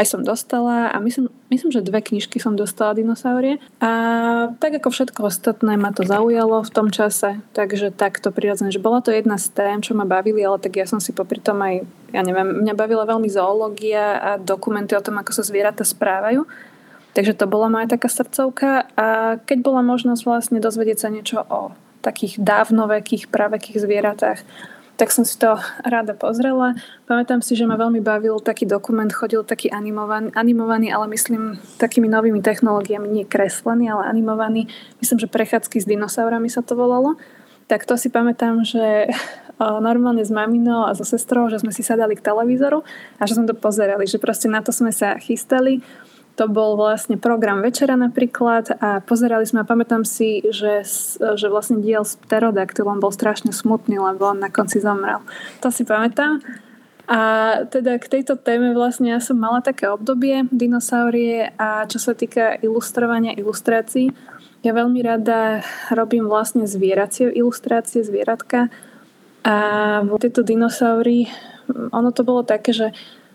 aj 0.00 0.06
som 0.16 0.24
dostala 0.24 0.88
a 0.88 0.96
myslím, 1.04 1.28
myslím, 1.52 1.68
že 1.76 1.84
dve 1.84 2.00
knižky 2.00 2.40
som 2.40 2.56
dostala 2.56 2.96
dinosaurie. 2.96 3.60
A 3.84 3.90
tak 4.56 4.80
ako 4.80 4.88
všetko 4.88 5.28
ostatné 5.28 5.76
ma 5.76 5.92
to 5.92 6.08
zaujalo 6.08 6.64
v 6.64 6.72
tom 6.72 6.88
čase, 6.88 7.44
takže 7.52 7.92
takto 7.92 8.32
prirodzené, 8.32 8.72
že 8.72 8.80
bola 8.80 9.04
to 9.04 9.12
jedna 9.12 9.36
z 9.36 9.52
tém, 9.52 9.84
čo 9.84 9.92
ma 9.92 10.08
bavili, 10.08 10.40
ale 10.40 10.56
tak 10.56 10.80
ja 10.80 10.88
som 10.88 11.04
si 11.04 11.12
popri 11.12 11.44
tom 11.44 11.60
aj, 11.60 11.84
ja 12.16 12.24
neviem, 12.24 12.64
mňa 12.64 12.72
bavila 12.72 13.04
veľmi 13.04 13.28
zoológia 13.28 14.16
a 14.16 14.30
dokumenty 14.40 14.96
o 14.96 15.04
tom, 15.04 15.20
ako 15.20 15.36
sa 15.36 15.44
zvieratá 15.44 15.84
správajú. 15.84 16.48
Takže 17.12 17.36
to 17.36 17.44
bola 17.44 17.68
moja 17.68 17.90
taká 17.90 18.08
srdcovka 18.08 18.88
a 18.96 19.36
keď 19.44 19.58
bola 19.60 19.84
možnosť 19.84 20.22
vlastne 20.24 20.58
dozvedieť 20.62 20.98
sa 21.04 21.12
niečo 21.12 21.44
o 21.44 21.76
takých 22.00 22.40
dávnovekých, 22.40 23.28
pravekých 23.28 23.76
zvieratách, 23.76 24.40
tak 25.00 25.16
som 25.16 25.24
si 25.24 25.40
to 25.40 25.56
rada 25.80 26.12
pozrela. 26.12 26.76
Pamätám 27.08 27.40
si, 27.40 27.56
že 27.56 27.64
ma 27.64 27.80
veľmi 27.80 28.04
bavil 28.04 28.36
taký 28.36 28.68
dokument, 28.68 29.08
chodil 29.08 29.40
taký 29.40 29.72
animovaný, 29.72 30.28
animovaný 30.36 30.92
ale 30.92 31.08
myslím 31.16 31.56
takými 31.80 32.04
novými 32.04 32.44
technológiami, 32.44 33.08
nie 33.08 33.24
kreslený, 33.24 33.88
ale 33.88 34.12
animovaný. 34.12 34.68
Myslím, 35.00 35.24
že 35.24 35.32
prechádzky 35.32 35.80
s 35.80 35.88
dinosaurami 35.88 36.52
sa 36.52 36.60
to 36.60 36.76
volalo. 36.76 37.16
Tak 37.64 37.88
to 37.88 37.96
si 37.96 38.12
pamätám, 38.12 38.60
že 38.60 39.08
normálne 39.88 40.20
s 40.20 40.28
maminou 40.28 40.84
a 40.84 40.92
so 40.92 41.08
sestrou, 41.08 41.48
že 41.48 41.64
sme 41.64 41.72
si 41.72 41.80
sadali 41.80 42.12
k 42.12 42.20
televízoru 42.20 42.84
a 43.16 43.22
že 43.24 43.40
sme 43.40 43.48
to 43.48 43.56
pozerali, 43.56 44.04
že 44.04 44.20
proste 44.20 44.52
na 44.52 44.60
to 44.60 44.68
sme 44.68 44.92
sa 44.92 45.16
chystali 45.16 45.80
to 46.40 46.48
bol 46.48 46.72
vlastne 46.80 47.20
program 47.20 47.60
večera 47.60 48.00
napríklad 48.00 48.80
a 48.80 49.04
pozerali 49.04 49.44
sme 49.44 49.60
a 49.60 49.68
pamätám 49.68 50.08
si, 50.08 50.40
že, 50.48 50.80
že 51.20 51.46
vlastne 51.52 51.84
diel 51.84 52.00
s 52.00 52.16
pterodaktylom 52.16 52.96
bol 52.96 53.12
strašne 53.12 53.52
smutný, 53.52 54.00
lebo 54.00 54.32
on 54.32 54.40
na 54.40 54.48
konci 54.48 54.80
zomrel. 54.80 55.20
To 55.60 55.68
si 55.68 55.84
pamätám. 55.84 56.40
A 57.12 57.20
teda 57.68 58.00
k 58.00 58.08
tejto 58.08 58.40
téme 58.40 58.72
vlastne 58.72 59.12
ja 59.12 59.20
som 59.20 59.36
mala 59.36 59.60
také 59.60 59.92
obdobie 59.92 60.48
dinosaurie 60.48 61.52
a 61.60 61.84
čo 61.84 62.00
sa 62.00 62.16
týka 62.16 62.56
ilustrovania 62.64 63.36
ilustrácií, 63.36 64.08
ja 64.64 64.72
veľmi 64.72 65.00
rada 65.04 65.60
robím 65.92 66.24
vlastne 66.24 66.64
zvieracie 66.64 67.36
ilustrácie, 67.36 68.00
zvieratka 68.00 68.72
a 69.44 69.56
tieto 70.20 70.40
dinosaury, 70.40 71.28
ono 71.92 72.12
to 72.12 72.24
bolo 72.24 72.44
také, 72.44 72.72
že 72.72 72.88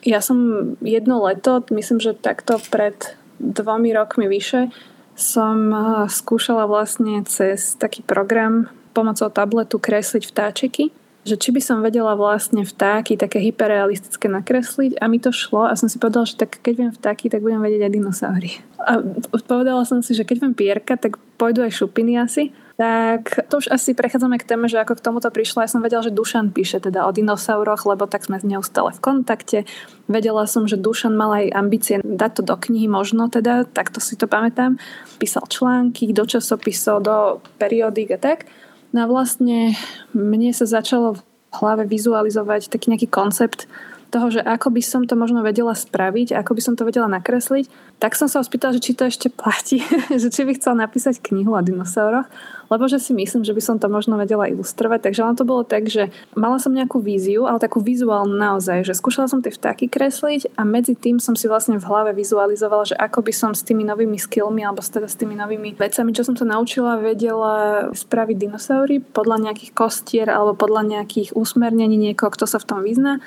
Ja 0.05 0.21
som 0.21 0.37
jedno 0.85 1.25
leto, 1.25 1.65
myslím, 1.73 1.97
že 1.97 2.13
takto 2.13 2.61
pred 2.69 3.17
dvomi 3.41 3.91
rokmi 3.91 4.29
vyše, 4.29 4.69
som 5.17 5.57
eh, 5.73 5.83
skúšala 6.07 6.69
vlastne 6.69 7.25
cez 7.25 7.73
taký 7.75 8.05
program 8.05 8.69
pomocou 8.95 9.27
tabletu 9.27 9.81
kresliť 9.81 10.23
vtáčiky 10.29 10.93
že 11.25 11.41
či 11.41 11.49
by 11.49 11.57
som 11.57 11.81
vedela 11.81 12.13
vlastne 12.13 12.61
vtáky 12.61 13.17
také 13.17 13.41
hyperrealistické 13.41 14.29
nakresliť 14.29 15.01
a 15.01 15.09
mi 15.09 15.17
to 15.17 15.33
šlo 15.33 15.65
a 15.65 15.73
som 15.73 15.89
si 15.89 15.97
povedala, 15.97 16.29
že 16.29 16.37
tak 16.37 16.61
keď 16.61 16.73
viem 16.77 16.91
vtáky, 16.93 17.33
tak 17.33 17.41
budem 17.41 17.65
vedieť 17.65 17.89
aj 17.89 17.91
dinosaury. 17.97 18.51
A 18.77 19.01
povedala 19.49 19.81
som 19.89 20.05
si, 20.05 20.13
že 20.13 20.21
keď 20.21 20.45
viem 20.45 20.53
pierka, 20.53 20.93
tak 20.93 21.17
pôjdu 21.41 21.65
aj 21.65 21.81
šupiny 21.81 22.21
asi. 22.21 22.53
Tak 22.75 23.47
to 23.47 23.63
už 23.63 23.71
asi 23.71 23.95
prechádzame 23.95 24.35
k 24.35 24.43
téme, 24.43 24.67
že 24.67 24.75
ako 24.75 24.99
k 24.99 25.05
tomuto 25.07 25.31
prišla. 25.31 25.63
Ja 25.63 25.71
som 25.71 25.79
vedela, 25.79 26.03
že 26.03 26.11
Dušan 26.11 26.51
píše 26.51 26.83
teda 26.83 27.07
o 27.07 27.15
dinosauroch, 27.15 27.87
lebo 27.87 28.03
tak 28.03 28.27
sme 28.27 28.35
neustále 28.43 28.91
v 28.91 28.99
kontakte. 28.99 29.63
Vedela 30.11 30.43
som, 30.43 30.67
že 30.67 30.75
Dušan 30.75 31.15
mal 31.15 31.31
aj 31.39 31.55
ambície 31.55 31.95
dať 32.03 32.31
to 32.35 32.41
do 32.43 32.55
knihy 32.59 32.91
možno 32.91 33.31
teda, 33.31 33.63
takto 33.63 34.03
si 34.03 34.19
to 34.19 34.27
pamätám. 34.27 34.75
Písal 35.23 35.47
články 35.47 36.11
do 36.11 36.27
časopisov, 36.27 36.99
do 36.99 37.39
periódik 37.55 38.11
a 38.11 38.19
tak. 38.19 38.51
No 38.91 39.07
a 39.07 39.11
vlastne 39.11 39.79
mne 40.11 40.51
sa 40.51 40.67
začalo 40.67 41.15
v 41.15 41.23
hlave 41.55 41.87
vizualizovať 41.87 42.67
taký 42.67 42.91
nejaký 42.91 43.07
koncept 43.07 43.71
toho, 44.15 44.31
že 44.31 44.39
ako 44.39 44.71
by 44.71 44.79
som 44.79 45.03
to 45.03 45.19
možno 45.19 45.43
vedela 45.43 45.75
spraviť, 45.75 46.39
ako 46.39 46.55
by 46.55 46.61
som 46.63 46.73
to 46.79 46.87
vedela 46.87 47.11
nakresliť, 47.11 47.67
tak 47.99 48.15
som 48.15 48.31
sa 48.31 48.39
ho 48.39 48.47
spýtala, 48.47 48.79
že 48.79 48.83
či 48.87 48.95
to 48.95 49.03
ešte 49.03 49.27
platí, 49.27 49.83
že 50.21 50.31
či 50.31 50.47
by 50.47 50.55
chcel 50.55 50.79
napísať 50.79 51.19
knihu 51.19 51.51
o 51.51 51.59
dinosauroch, 51.59 52.23
lebo 52.71 52.87
že 52.87 53.03
si 53.03 53.11
myslím, 53.11 53.43
že 53.43 53.51
by 53.51 53.59
som 53.59 53.75
to 53.75 53.91
možno 53.91 54.15
vedela 54.15 54.47
ilustrovať. 54.47 55.11
Takže 55.11 55.19
ono 55.19 55.35
to 55.35 55.43
bolo 55.43 55.67
tak, 55.67 55.91
že 55.91 56.15
mala 56.31 56.63
som 56.63 56.71
nejakú 56.71 57.03
víziu, 57.03 57.43
ale 57.43 57.59
takú 57.59 57.83
vizuálnu 57.83 58.39
naozaj, 58.39 58.87
že 58.87 58.95
skúšala 58.95 59.27
som 59.27 59.43
tie 59.43 59.51
vtáky 59.51 59.91
kresliť 59.91 60.55
a 60.55 60.63
medzi 60.63 60.95
tým 60.95 61.19
som 61.19 61.35
si 61.35 61.51
vlastne 61.51 61.75
v 61.75 61.83
hlave 61.83 62.15
vizualizovala, 62.15 62.87
že 62.87 62.95
ako 62.95 63.19
by 63.19 63.33
som 63.35 63.51
s 63.51 63.67
tými 63.67 63.83
novými 63.83 64.15
skillmi 64.15 64.63
alebo 64.63 64.79
teda 64.79 65.11
s 65.11 65.19
tými 65.19 65.35
novými 65.35 65.75
vecami, 65.75 66.15
čo 66.15 66.23
som 66.23 66.39
sa 66.39 66.47
naučila, 66.47 67.03
vedela 67.03 67.89
spraviť 67.91 68.37
dinosaury 68.47 69.03
podľa 69.03 69.51
nejakých 69.51 69.71
kostier 69.75 70.27
alebo 70.31 70.55
podľa 70.55 70.87
nejakých 70.87 71.35
usmernení 71.35 71.99
niekoho, 71.99 72.31
kto 72.31 72.47
sa 72.47 72.63
v 72.63 72.67
tom 72.71 72.79
vyzná 72.79 73.19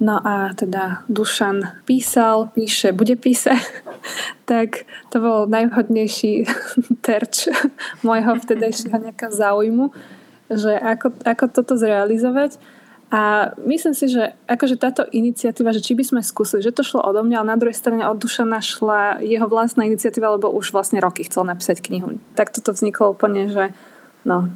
No 0.00 0.16
a 0.24 0.56
teda 0.56 1.04
Dušan 1.12 1.84
písal, 1.84 2.48
píše, 2.56 2.96
bude 2.96 3.20
písať, 3.20 3.60
tak 4.50 4.88
to 5.12 5.20
bol 5.20 5.44
najvhodnejší 5.44 6.48
terč 7.06 7.52
môjho 8.06 8.40
vtedajšieho 8.40 8.96
nejaká 8.96 9.28
záujmu, 9.28 9.92
že 10.48 10.72
ako, 10.72 11.20
ako 11.20 11.44
toto 11.52 11.76
zrealizovať. 11.76 12.56
A 13.10 13.52
myslím 13.66 13.90
si, 13.90 14.06
že 14.06 14.38
akože 14.46 14.78
táto 14.78 15.02
iniciatíva, 15.02 15.74
že 15.74 15.82
či 15.82 15.98
by 15.98 16.04
sme 16.06 16.20
skúsili, 16.22 16.62
že 16.62 16.70
to 16.70 16.86
šlo 16.86 17.02
odo 17.02 17.26
mňa, 17.26 17.42
ale 17.42 17.52
na 17.52 17.58
druhej 17.58 17.74
strane 17.74 18.06
od 18.06 18.22
Dušana 18.22 18.62
šla 18.62 19.18
jeho 19.18 19.50
vlastná 19.50 19.82
iniciatíva, 19.82 20.38
lebo 20.38 20.46
už 20.54 20.70
vlastne 20.70 21.02
roky 21.02 21.26
chcel 21.26 21.42
napísať 21.42 21.82
knihu. 21.82 22.22
Tak 22.38 22.54
toto 22.54 22.70
vzniklo 22.70 23.10
úplne, 23.10 23.50
že 23.50 23.74
no, 24.24 24.50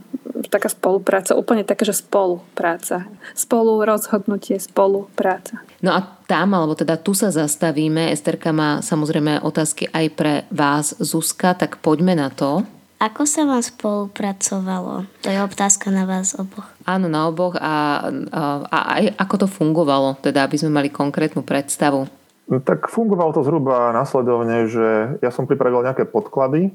taká 0.49 0.68
spolupráca, 0.71 1.35
úplne 1.35 1.66
taká, 1.66 1.83
že 1.87 1.97
spolupráca. 1.97 3.09
Spolu 3.35 3.83
rozhodnutie, 3.83 4.61
spolupráca. 4.61 5.64
No 5.83 5.94
a 5.94 6.04
tam, 6.26 6.54
alebo 6.54 6.78
teda 6.78 6.97
tu 6.97 7.12
sa 7.12 7.35
zastavíme. 7.35 8.12
Esterka 8.12 8.54
má 8.54 8.80
samozrejme 8.80 9.42
otázky 9.44 9.90
aj 9.90 10.06
pre 10.14 10.35
vás, 10.52 10.94
Zuzka, 10.97 11.54
tak 11.59 11.83
poďme 11.83 12.16
na 12.16 12.30
to. 12.30 12.64
Ako 13.02 13.28
sa 13.28 13.44
vám 13.44 13.61
spolupracovalo? 13.61 15.04
To 15.26 15.28
je 15.28 15.37
otázka 15.37 15.92
na 15.92 16.09
vás 16.09 16.33
oboch. 16.38 16.64
Áno, 16.88 17.11
na 17.11 17.28
oboch 17.28 17.59
a, 17.59 18.09
a, 18.33 18.42
a 18.64 18.78
aj 18.97 19.04
ako 19.21 19.35
to 19.44 19.47
fungovalo, 19.50 20.16
teda 20.25 20.47
aby 20.47 20.56
sme 20.56 20.73
mali 20.73 20.88
konkrétnu 20.88 21.44
predstavu. 21.44 22.09
No, 22.44 22.61
tak 22.61 22.88
fungovalo 22.88 23.33
to 23.33 23.44
zhruba 23.44 23.92
následovne, 23.92 24.68
že 24.68 25.16
ja 25.21 25.28
som 25.33 25.49
pripravil 25.49 25.85
nejaké 25.85 26.09
podklady 26.09 26.73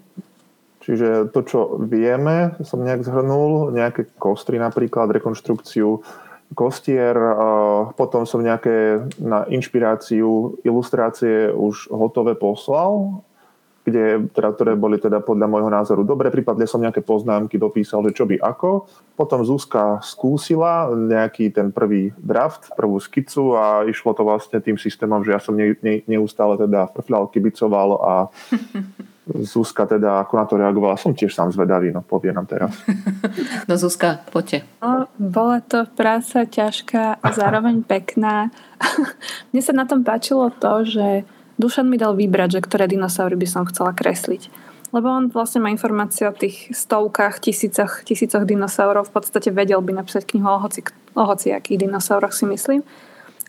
Čiže 0.80 1.30
to, 1.36 1.40
čo 1.44 1.60
vieme, 1.84 2.56
som 2.64 2.80
nejak 2.80 3.04
zhrnul, 3.04 3.76
nejaké 3.76 4.16
kostry 4.16 4.56
napríklad, 4.56 5.12
rekonštrukciu 5.12 6.00
kostier, 6.58 7.14
potom 7.94 8.26
som 8.26 8.42
nejaké 8.42 9.06
na 9.22 9.46
inšpiráciu 9.46 10.58
ilustrácie 10.66 11.54
už 11.54 11.94
hotové 11.94 12.34
poslal, 12.34 13.22
kde, 13.86 14.30
teda, 14.32 14.50
ktoré 14.54 14.74
boli 14.78 15.02
teda 15.02 15.20
podľa 15.24 15.48
môjho 15.50 15.70
názoru 15.72 16.02
dobre, 16.06 16.30
prípadne 16.30 16.70
som 16.70 16.82
nejaké 16.82 17.02
poznámky 17.02 17.58
dopísal, 17.58 18.06
že 18.06 18.16
čo 18.22 18.30
by 18.30 18.38
ako. 18.38 18.86
Potom 19.18 19.42
Zuzka 19.42 19.98
skúsila 20.06 20.94
nejaký 20.94 21.50
ten 21.50 21.74
prvý 21.74 22.14
draft, 22.22 22.70
prvú 22.78 23.02
skicu 23.02 23.58
a 23.58 23.84
išlo 23.90 24.14
to 24.14 24.22
vlastne 24.22 24.62
tým 24.62 24.78
systémom, 24.78 25.26
že 25.26 25.34
ja 25.34 25.42
som 25.42 25.58
ne, 25.58 25.74
ne, 25.82 26.06
neustále 26.06 26.56
teda 26.60 26.88
frfľal, 26.94 27.34
kibicoval 27.34 27.90
a 28.00 28.14
Zuzka 29.30 29.86
teda, 29.86 30.26
ako 30.26 30.34
na 30.36 30.46
to 30.50 30.56
reagovala, 30.58 30.98
som 30.98 31.14
tiež 31.14 31.30
sám 31.30 31.54
zvedavý, 31.54 31.94
no 31.94 32.02
povie 32.02 32.34
nám 32.34 32.50
teraz. 32.50 32.74
No 33.70 33.78
Zuzka, 33.78 34.26
poďte. 34.34 34.66
No, 34.82 35.06
bola 35.22 35.62
to 35.62 35.86
práca 35.94 36.50
ťažká 36.50 37.22
a 37.22 37.28
zároveň 37.40 37.86
pekná. 37.86 38.50
Mne 39.54 39.62
sa 39.62 39.74
na 39.78 39.86
tom 39.86 40.02
páčilo 40.02 40.50
to, 40.50 40.86
že 40.86 41.28
Dušan 41.62 41.92
mi 41.92 42.00
dal 42.00 42.16
vybrať, 42.16 42.58
že 42.58 42.66
ktoré 42.66 42.90
dinosaury 42.90 43.36
by 43.38 43.48
som 43.48 43.64
chcela 43.68 43.94
kresliť. 43.94 44.50
Lebo 44.90 45.06
on 45.12 45.30
vlastne 45.30 45.62
má 45.62 45.70
informácie 45.70 46.26
o 46.26 46.34
tých 46.34 46.74
stovkách, 46.74 47.38
tisícoch, 47.46 48.02
tisícoch 48.02 48.42
dinosaurov. 48.42 49.14
V 49.14 49.22
podstate 49.22 49.54
vedel 49.54 49.78
by 49.86 50.02
napísať 50.02 50.26
knihu 50.34 50.50
o 50.50 50.58
hoci, 50.58 50.82
o 51.14 51.24
hociakých 51.30 51.86
dinosauroch, 51.86 52.34
si 52.34 52.50
myslím. 52.50 52.82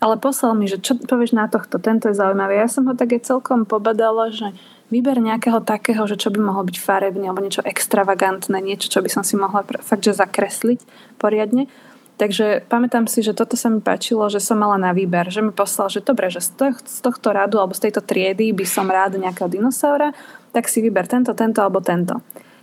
Ale 0.01 0.17
poslal 0.17 0.53
mi, 0.57 0.69
že 0.69 0.81
čo 0.81 0.97
povieš 0.97 1.33
na 1.33 1.49
tohto, 1.49 1.81
tento 1.81 2.09
je 2.09 2.17
zaujímavý. 2.17 2.57
Ja 2.57 2.69
som 2.69 2.85
ho 2.89 2.93
tak 2.93 3.13
aj 3.13 3.25
celkom 3.25 3.65
pobadala, 3.65 4.29
že 4.33 4.53
Výber 4.91 5.23
nejakého 5.23 5.63
takého, 5.63 6.03
že 6.03 6.19
čo 6.19 6.35
by 6.35 6.39
mohlo 6.43 6.67
byť 6.67 6.75
farebný 6.75 7.31
alebo 7.31 7.39
niečo 7.39 7.63
extravagantné, 7.63 8.59
niečo, 8.59 8.91
čo 8.91 8.99
by 8.99 9.07
som 9.07 9.23
si 9.23 9.39
mohla 9.39 9.63
fakt, 9.63 10.03
že 10.03 10.11
zakresliť 10.11 10.83
poriadne. 11.15 11.71
Takže 12.19 12.67
pamätám 12.69 13.07
si, 13.07 13.23
že 13.23 13.33
toto 13.33 13.57
sa 13.57 13.71
mi 13.71 13.81
páčilo, 13.81 14.27
že 14.29 14.37
som 14.37 14.59
mala 14.59 14.77
na 14.77 14.93
výber, 14.93 15.31
že 15.31 15.41
mi 15.41 15.49
poslal, 15.49 15.89
že 15.89 16.05
dobre, 16.05 16.29
že 16.29 16.43
z, 16.43 16.75
z 16.77 16.99
tohto 17.01 17.33
radu 17.33 17.57
alebo 17.57 17.73
z 17.73 17.87
tejto 17.89 18.03
triedy 18.03 18.53
by 18.53 18.67
som 18.67 18.85
rád 18.85 19.17
nejakého 19.17 19.49
dinosaura, 19.49 20.13
tak 20.53 20.67
si 20.67 20.83
vyber 20.83 21.09
tento, 21.09 21.33
tento 21.33 21.63
alebo 21.63 21.81
tento. 21.81 22.19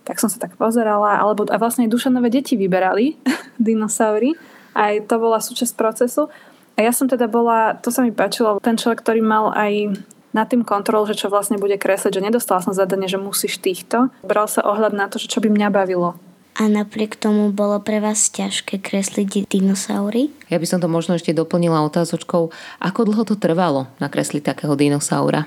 Tak 0.07 0.21
som 0.21 0.31
sa 0.31 0.39
tak 0.39 0.55
pozerala, 0.55 1.19
alebo 1.19 1.49
a 1.49 1.57
vlastne 1.59 1.91
Dušanové 1.91 2.31
deti 2.31 2.55
vyberali 2.55 3.19
dinosaury, 3.59 4.37
aj 4.79 5.11
to 5.11 5.17
bola 5.19 5.43
súčasť 5.43 5.75
procesu. 5.75 6.31
A 6.79 6.87
ja 6.87 6.95
som 6.95 7.11
teda 7.11 7.27
bola, 7.27 7.75
to 7.83 7.91
sa 7.91 8.07
mi 8.07 8.15
páčilo, 8.15 8.63
ten 8.63 8.79
človek, 8.79 9.03
ktorý 9.03 9.27
mal 9.27 9.51
aj 9.51 9.99
nad 10.37 10.47
tým 10.49 10.65
kontrol, 10.65 11.09
že 11.09 11.17
čo 11.17 11.33
vlastne 11.33 11.57
bude 11.57 11.81
kresliť, 11.81 12.13
že 12.13 12.25
nedostala 12.25 12.61
som 12.61 12.77
zadanie, 12.77 13.09
že 13.09 13.21
musíš 13.21 13.61
týchto. 13.61 14.13
Bral 14.21 14.49
sa 14.49 14.65
ohľad 14.65 14.93
na 14.93 15.09
to, 15.09 15.17
že 15.17 15.31
čo 15.31 15.41
by 15.41 15.49
mňa 15.49 15.69
bavilo. 15.73 16.17
A 16.59 16.67
napriek 16.67 17.15
tomu 17.15 17.55
bolo 17.55 17.79
pre 17.79 18.03
vás 18.03 18.35
ťažké 18.35 18.83
kresliť 18.83 19.47
dinosaury? 19.47 20.35
Ja 20.51 20.59
by 20.59 20.67
som 20.67 20.83
to 20.83 20.91
možno 20.91 21.15
ešte 21.15 21.31
doplnila 21.31 21.87
otázočkou, 21.87 22.51
ako 22.83 23.01
dlho 23.07 23.23
to 23.23 23.39
trvalo 23.39 23.87
nakresliť 24.03 24.43
takého 24.43 24.75
dinosaura? 24.75 25.47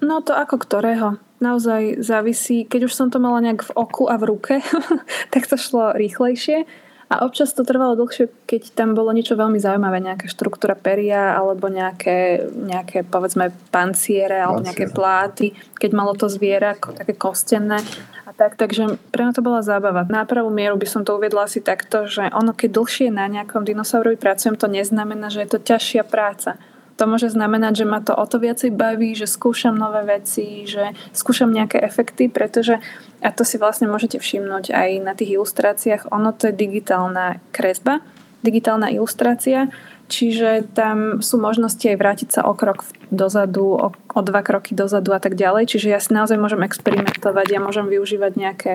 No 0.00 0.24
to 0.24 0.32
ako 0.32 0.56
ktorého. 0.56 1.20
Naozaj 1.44 2.00
závisí, 2.00 2.64
keď 2.64 2.88
už 2.88 2.96
som 2.96 3.12
to 3.12 3.20
mala 3.20 3.44
nejak 3.44 3.60
v 3.60 3.74
oku 3.76 4.08
a 4.08 4.16
v 4.16 4.24
ruke, 4.34 4.54
tak 5.32 5.44
to 5.44 5.60
šlo 5.60 5.92
rýchlejšie 5.94 6.64
a 7.08 7.24
občas 7.24 7.56
to 7.56 7.64
trvalo 7.64 7.96
dlhšie, 7.96 8.28
keď 8.44 8.76
tam 8.76 8.92
bolo 8.92 9.16
niečo 9.16 9.32
veľmi 9.32 9.56
zaujímavé, 9.56 10.04
nejaká 10.04 10.28
štruktúra 10.28 10.76
peria 10.76 11.32
alebo 11.32 11.72
nejaké, 11.72 12.44
nejaké 12.52 13.00
povedzme 13.08 13.48
panciere 13.72 14.36
alebo 14.44 14.60
nejaké 14.60 14.92
pláty, 14.92 15.56
keď 15.80 15.90
malo 15.96 16.12
to 16.12 16.28
zviera 16.28 16.76
také 16.76 17.16
kostenné 17.16 17.80
a 18.28 18.30
tak, 18.36 18.60
takže 18.60 19.00
pre 19.08 19.24
mňa 19.24 19.32
to 19.32 19.40
bola 19.40 19.64
zábava. 19.64 20.04
Na 20.04 20.28
pravú 20.28 20.52
mieru 20.52 20.76
by 20.76 20.84
som 20.84 21.00
to 21.00 21.16
uviedla 21.16 21.48
asi 21.48 21.64
takto, 21.64 22.04
že 22.04 22.28
ono 22.28 22.52
keď 22.52 22.76
dlhšie 22.76 23.08
na 23.08 23.24
nejakom 23.24 23.64
dinosaurovi 23.64 24.20
pracujem, 24.20 24.60
to 24.60 24.68
neznamená, 24.68 25.32
že 25.32 25.48
je 25.48 25.56
to 25.56 25.64
ťažšia 25.64 26.04
práca 26.04 26.60
to 26.98 27.06
môže 27.06 27.30
znamenať, 27.30 27.86
že 27.86 27.86
ma 27.86 28.02
to 28.02 28.10
o 28.10 28.26
to 28.26 28.42
viacej 28.42 28.74
baví, 28.74 29.14
že 29.14 29.30
skúšam 29.30 29.78
nové 29.78 30.02
veci, 30.02 30.66
že 30.66 30.90
skúšam 31.14 31.54
nejaké 31.54 31.78
efekty, 31.78 32.26
pretože, 32.26 32.82
a 33.22 33.30
to 33.30 33.46
si 33.46 33.54
vlastne 33.54 33.86
môžete 33.86 34.18
všimnúť 34.18 34.74
aj 34.74 34.90
na 35.06 35.14
tých 35.14 35.38
ilustráciách, 35.38 36.10
ono 36.10 36.34
to 36.34 36.50
je 36.50 36.58
digitálna 36.58 37.38
kresba, 37.54 38.02
digitálna 38.42 38.90
ilustrácia, 38.90 39.70
čiže 40.10 40.66
tam 40.74 41.22
sú 41.22 41.38
možnosti 41.38 41.86
aj 41.86 41.96
vrátiť 42.02 42.28
sa 42.34 42.40
o 42.50 42.58
krok 42.58 42.82
dozadu, 43.14 43.78
o, 43.78 43.88
o 43.94 44.20
dva 44.26 44.42
kroky 44.42 44.74
dozadu 44.74 45.14
a 45.14 45.22
tak 45.22 45.38
ďalej, 45.38 45.70
čiže 45.70 45.94
ja 45.94 46.02
si 46.02 46.10
naozaj 46.10 46.34
môžem 46.34 46.66
experimentovať, 46.66 47.46
ja 47.46 47.62
môžem 47.62 47.86
využívať 47.86 48.32
nejaké 48.34 48.74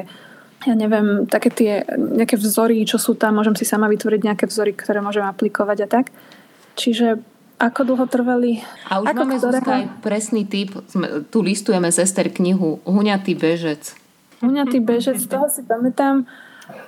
ja 0.64 0.80
neviem, 0.80 1.28
také 1.28 1.52
tie 1.52 1.84
nejaké 1.92 2.40
vzory, 2.40 2.88
čo 2.88 2.96
sú 2.96 3.20
tam, 3.20 3.36
môžem 3.36 3.52
si 3.52 3.68
sama 3.68 3.92
vytvoriť 3.92 4.22
nejaké 4.24 4.48
vzory, 4.48 4.72
ktoré 4.72 5.04
môžem 5.04 5.28
aplikovať 5.28 5.78
a 5.84 5.88
tak. 5.92 6.06
Čiže 6.80 7.20
ako 7.64 7.80
dlho 7.88 8.06
trvali? 8.12 8.60
A 8.92 9.00
už 9.00 9.08
Ako 9.08 9.22
máme 9.24 9.40
ktorého... 9.40 9.72
aj 9.72 9.84
presný 10.04 10.44
typ. 10.44 10.76
Tu 11.32 11.38
listujeme 11.40 11.88
z 11.88 12.04
Ester 12.04 12.28
knihu 12.28 12.84
Huňatý 12.84 13.40
bežec. 13.40 13.96
Huňatý 14.44 14.84
bežec, 14.84 15.16
z 15.24 15.32
toho 15.32 15.48
si 15.48 15.64
pamätám. 15.64 16.28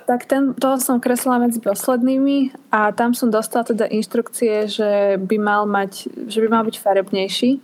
Tak 0.04 0.28
ten, 0.28 0.52
toho 0.56 0.76
som 0.80 1.00
kreslila 1.00 1.40
medzi 1.40 1.60
poslednými 1.60 2.52
a 2.72 2.92
tam 2.92 3.12
som 3.12 3.32
dostala 3.32 3.64
teda 3.64 3.88
inštrukcie, 3.88 4.68
že 4.68 5.20
by 5.20 5.36
mal 5.40 5.62
mať, 5.64 6.08
že 6.28 6.40
by 6.44 6.48
mal 6.48 6.62
byť 6.68 6.76
farebnejší. 6.76 7.60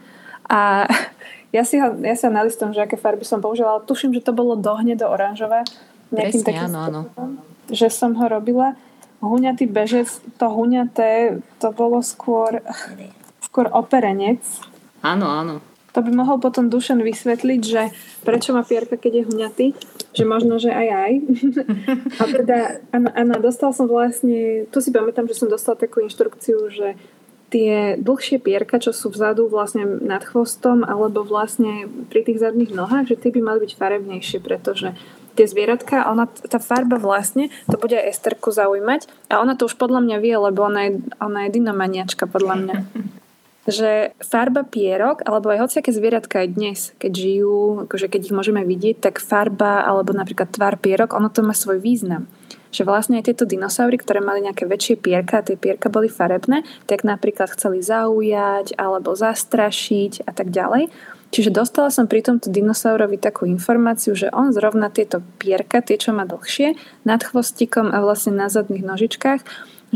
A 0.48 0.88
ja 1.56 1.62
si 1.68 1.76
ho, 1.76 1.92
ja 2.00 2.16
sa 2.16 2.32
nalistujem, 2.32 2.72
že 2.72 2.84
aké 2.84 2.96
farby 2.96 3.28
som 3.28 3.44
použila, 3.44 3.76
ale 3.76 3.84
tuším, 3.84 4.16
že 4.16 4.24
to 4.24 4.32
bolo 4.32 4.56
do 4.56 4.72
hnedo 4.80 5.04
oranžové. 5.08 5.64
Presne, 6.08 6.52
áno, 6.56 6.78
áno. 6.88 7.00
Že 7.68 7.88
som 7.88 8.12
ho 8.16 8.24
robila. 8.28 8.76
Huňatý 9.22 9.70
bežec, 9.70 10.10
to 10.34 10.46
huňaté, 10.50 11.38
to 11.62 11.70
bolo 11.70 12.02
skôr, 12.02 12.58
skôr 13.38 13.70
operenec. 13.70 14.42
Áno, 14.98 15.30
áno. 15.30 15.54
To 15.92 16.00
by 16.00 16.10
mohol 16.10 16.40
potom 16.40 16.72
Dušan 16.72 17.04
vysvetliť, 17.04 17.60
že 17.62 17.92
prečo 18.26 18.56
má 18.56 18.66
pierka, 18.66 18.98
keď 18.98 19.22
je 19.22 19.28
huňatý, 19.28 19.66
že 20.10 20.24
možno, 20.24 20.56
že 20.58 20.72
aj 20.72 20.88
aj. 20.88 21.12
A 22.20 22.22
teda, 22.26 22.58
áno, 22.90 23.34
dostal 23.38 23.70
som 23.76 23.86
vlastne, 23.86 24.66
tu 24.72 24.80
si 24.80 24.90
pamätám, 24.90 25.28
že 25.28 25.38
som 25.38 25.52
dostal 25.52 25.76
takú 25.76 26.00
inštrukciu, 26.02 26.72
že 26.72 26.96
tie 27.52 28.00
dlhšie 28.00 28.40
pierka, 28.40 28.80
čo 28.80 28.96
sú 28.96 29.12
vzadu 29.12 29.46
vlastne 29.52 29.84
nad 30.00 30.24
chvostom 30.24 30.88
alebo 30.88 31.20
vlastne 31.20 31.84
pri 32.08 32.24
tých 32.24 32.40
zadných 32.40 32.72
nohách, 32.72 33.12
že 33.12 33.20
tie 33.20 33.28
by 33.28 33.40
mali 33.44 33.58
byť 33.68 33.72
farebnejšie, 33.76 34.40
pretože 34.40 34.96
tie 35.34 35.46
zvieratka, 35.48 36.08
ona, 36.08 36.28
tá 36.28 36.60
farba 36.60 37.00
vlastne, 37.00 37.48
to 37.66 37.80
bude 37.80 37.96
aj 37.96 38.12
Esterku 38.12 38.52
zaujímať 38.52 39.08
a 39.32 39.40
ona 39.40 39.56
to 39.56 39.66
už 39.66 39.80
podľa 39.80 40.04
mňa 40.04 40.16
vie, 40.20 40.36
lebo 40.36 40.64
ona 40.64 40.88
je, 40.88 40.92
ona 41.20 41.48
je 41.48 41.54
dinomaniačka 41.56 42.28
podľa 42.28 42.54
mňa. 42.60 42.76
že 43.66 44.10
farba 44.18 44.66
pierok, 44.66 45.22
alebo 45.22 45.54
aj 45.54 45.70
hociaké 45.70 45.94
zvieratka 45.94 46.42
aj 46.42 46.48
dnes, 46.58 46.80
keď 46.98 47.12
žijú, 47.14 47.86
akože 47.86 48.10
keď 48.10 48.20
ich 48.26 48.34
môžeme 48.34 48.66
vidieť, 48.66 48.98
tak 48.98 49.22
farba 49.22 49.86
alebo 49.86 50.10
napríklad 50.10 50.50
tvar 50.50 50.74
pierok, 50.82 51.14
ono 51.14 51.30
to 51.30 51.46
má 51.46 51.54
svoj 51.54 51.78
význam. 51.78 52.26
Že 52.72 52.88
vlastne 52.88 53.20
aj 53.20 53.28
tieto 53.30 53.44
dinosaury, 53.46 54.00
ktoré 54.00 54.18
mali 54.18 54.42
nejaké 54.42 54.66
väčšie 54.66 54.98
pierka, 54.98 55.44
tie 55.44 55.54
pierka 55.54 55.92
boli 55.92 56.10
farebné, 56.10 56.66
tak 56.90 57.06
napríklad 57.06 57.54
chceli 57.54 57.84
zaujať 57.84 58.74
alebo 58.74 59.14
zastrašiť 59.14 60.26
a 60.26 60.32
tak 60.34 60.50
ďalej. 60.50 60.90
Čiže 61.32 61.48
dostala 61.48 61.88
som 61.88 62.04
pri 62.04 62.20
tomto 62.20 62.52
dinosaurovi 62.52 63.16
takú 63.16 63.48
informáciu, 63.48 64.12
že 64.12 64.28
on 64.36 64.52
zrovna 64.52 64.92
tieto 64.92 65.24
pierka, 65.40 65.80
tie 65.80 65.96
čo 65.96 66.12
má 66.12 66.28
dlhšie, 66.28 66.76
nad 67.08 67.24
chvostikom 67.24 67.88
a 67.88 68.04
vlastne 68.04 68.36
na 68.36 68.52
zadných 68.52 68.84
nožičkách, 68.84 69.40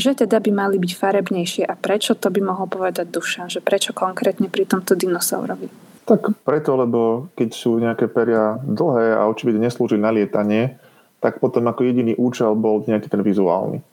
že 0.00 0.16
teda 0.16 0.40
by 0.40 0.50
mali 0.52 0.76
byť 0.80 0.92
farebnejšie 0.96 1.68
a 1.68 1.76
prečo 1.76 2.16
to 2.16 2.32
by 2.32 2.40
mohol 2.40 2.64
povedať 2.64 3.12
duša, 3.12 3.52
že 3.52 3.60
prečo 3.60 3.92
konkrétne 3.92 4.48
pri 4.48 4.64
tomto 4.64 4.96
dinosaurovi. 4.96 5.68
Tak 6.08 6.40
preto, 6.40 6.72
lebo 6.72 7.28
keď 7.36 7.48
sú 7.52 7.76
nejaké 7.84 8.08
peria 8.08 8.56
dlhé 8.56 9.20
a 9.20 9.28
očividne 9.28 9.68
neslúži 9.68 10.00
na 10.00 10.08
lietanie, 10.16 10.80
tak 11.20 11.36
potom 11.36 11.68
ako 11.68 11.84
jediný 11.84 12.16
účel 12.16 12.56
bol 12.56 12.80
nejaký 12.88 13.12
ten 13.12 13.20
vizuálny. 13.20 13.84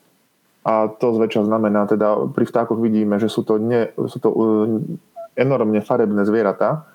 A 0.64 0.88
to 0.88 1.12
zväčša 1.12 1.44
znamená, 1.44 1.92
teda 1.92 2.32
pri 2.32 2.48
vtákoch 2.48 2.80
vidíme, 2.80 3.20
že 3.20 3.28
sú 3.28 3.44
to, 3.44 3.60
ne, 3.60 3.92
sú 4.08 4.16
to 4.24 4.30
uh, 4.32 4.80
enormne 5.36 5.84
farebné 5.84 6.24
zvieratá, 6.24 6.88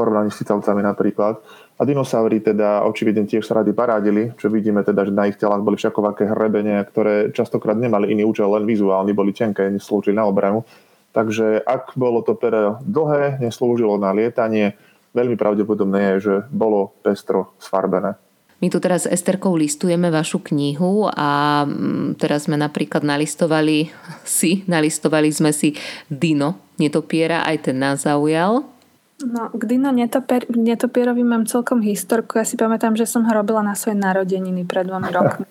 porovnaní 0.00 0.32
s 0.32 0.40
cicavcami 0.40 0.80
napríklad. 0.80 1.36
A 1.76 1.84
dinosaury 1.84 2.40
teda 2.40 2.88
očividne 2.88 3.28
tiež 3.28 3.44
sa 3.44 3.60
rady 3.60 3.76
parádili, 3.76 4.32
čo 4.40 4.48
vidíme 4.48 4.80
teda, 4.80 5.04
že 5.04 5.12
na 5.12 5.28
ich 5.28 5.36
telách 5.36 5.60
boli 5.60 5.76
všakovaké 5.76 6.24
hrebenia, 6.24 6.80
ktoré 6.88 7.28
častokrát 7.36 7.76
nemali 7.76 8.16
iný 8.16 8.24
účel, 8.24 8.48
len 8.48 8.64
vizuálny, 8.64 9.12
boli 9.12 9.36
tenké, 9.36 9.68
neslúžili 9.68 10.16
na 10.16 10.24
obranu. 10.24 10.64
Takže 11.12 11.60
ak 11.60 12.00
bolo 12.00 12.24
to 12.24 12.32
pero 12.40 12.80
dlhé, 12.80 13.36
neslúžilo 13.44 14.00
na 14.00 14.16
lietanie, 14.16 14.80
veľmi 15.12 15.36
pravdepodobné 15.36 16.16
je, 16.16 16.16
že 16.20 16.34
bolo 16.48 16.96
pestro 17.04 17.52
sfarbené. 17.60 18.16
My 18.60 18.68
tu 18.68 18.76
teraz 18.76 19.08
s 19.08 19.12
Esterkou 19.16 19.56
listujeme 19.56 20.12
vašu 20.12 20.44
knihu 20.52 21.08
a 21.08 21.64
mm, 21.64 22.20
teraz 22.20 22.44
sme 22.44 22.60
napríklad 22.60 23.00
nalistovali 23.00 23.88
si, 24.28 24.62
nalistovali 24.68 25.32
sme 25.32 25.50
si 25.56 25.72
Dino 26.12 26.60
netopiera, 26.76 27.44
aj 27.48 27.72
ten 27.72 27.76
nás 27.80 28.04
zaujal. 28.04 28.64
No, 29.20 29.52
k 29.52 29.62
Dino 29.68 29.92
netopier, 29.92 30.48
netopierovi 30.48 31.20
mám 31.20 31.44
celkom 31.44 31.84
historku. 31.84 32.40
Ja 32.40 32.46
si 32.48 32.56
pamätám, 32.56 32.96
že 32.96 33.04
som 33.04 33.28
ho 33.28 33.32
robila 33.32 33.60
na 33.60 33.76
svoje 33.76 34.00
narodeniny 34.00 34.64
pred 34.64 34.88
dvomi 34.88 35.12
rokmi. 35.16 35.44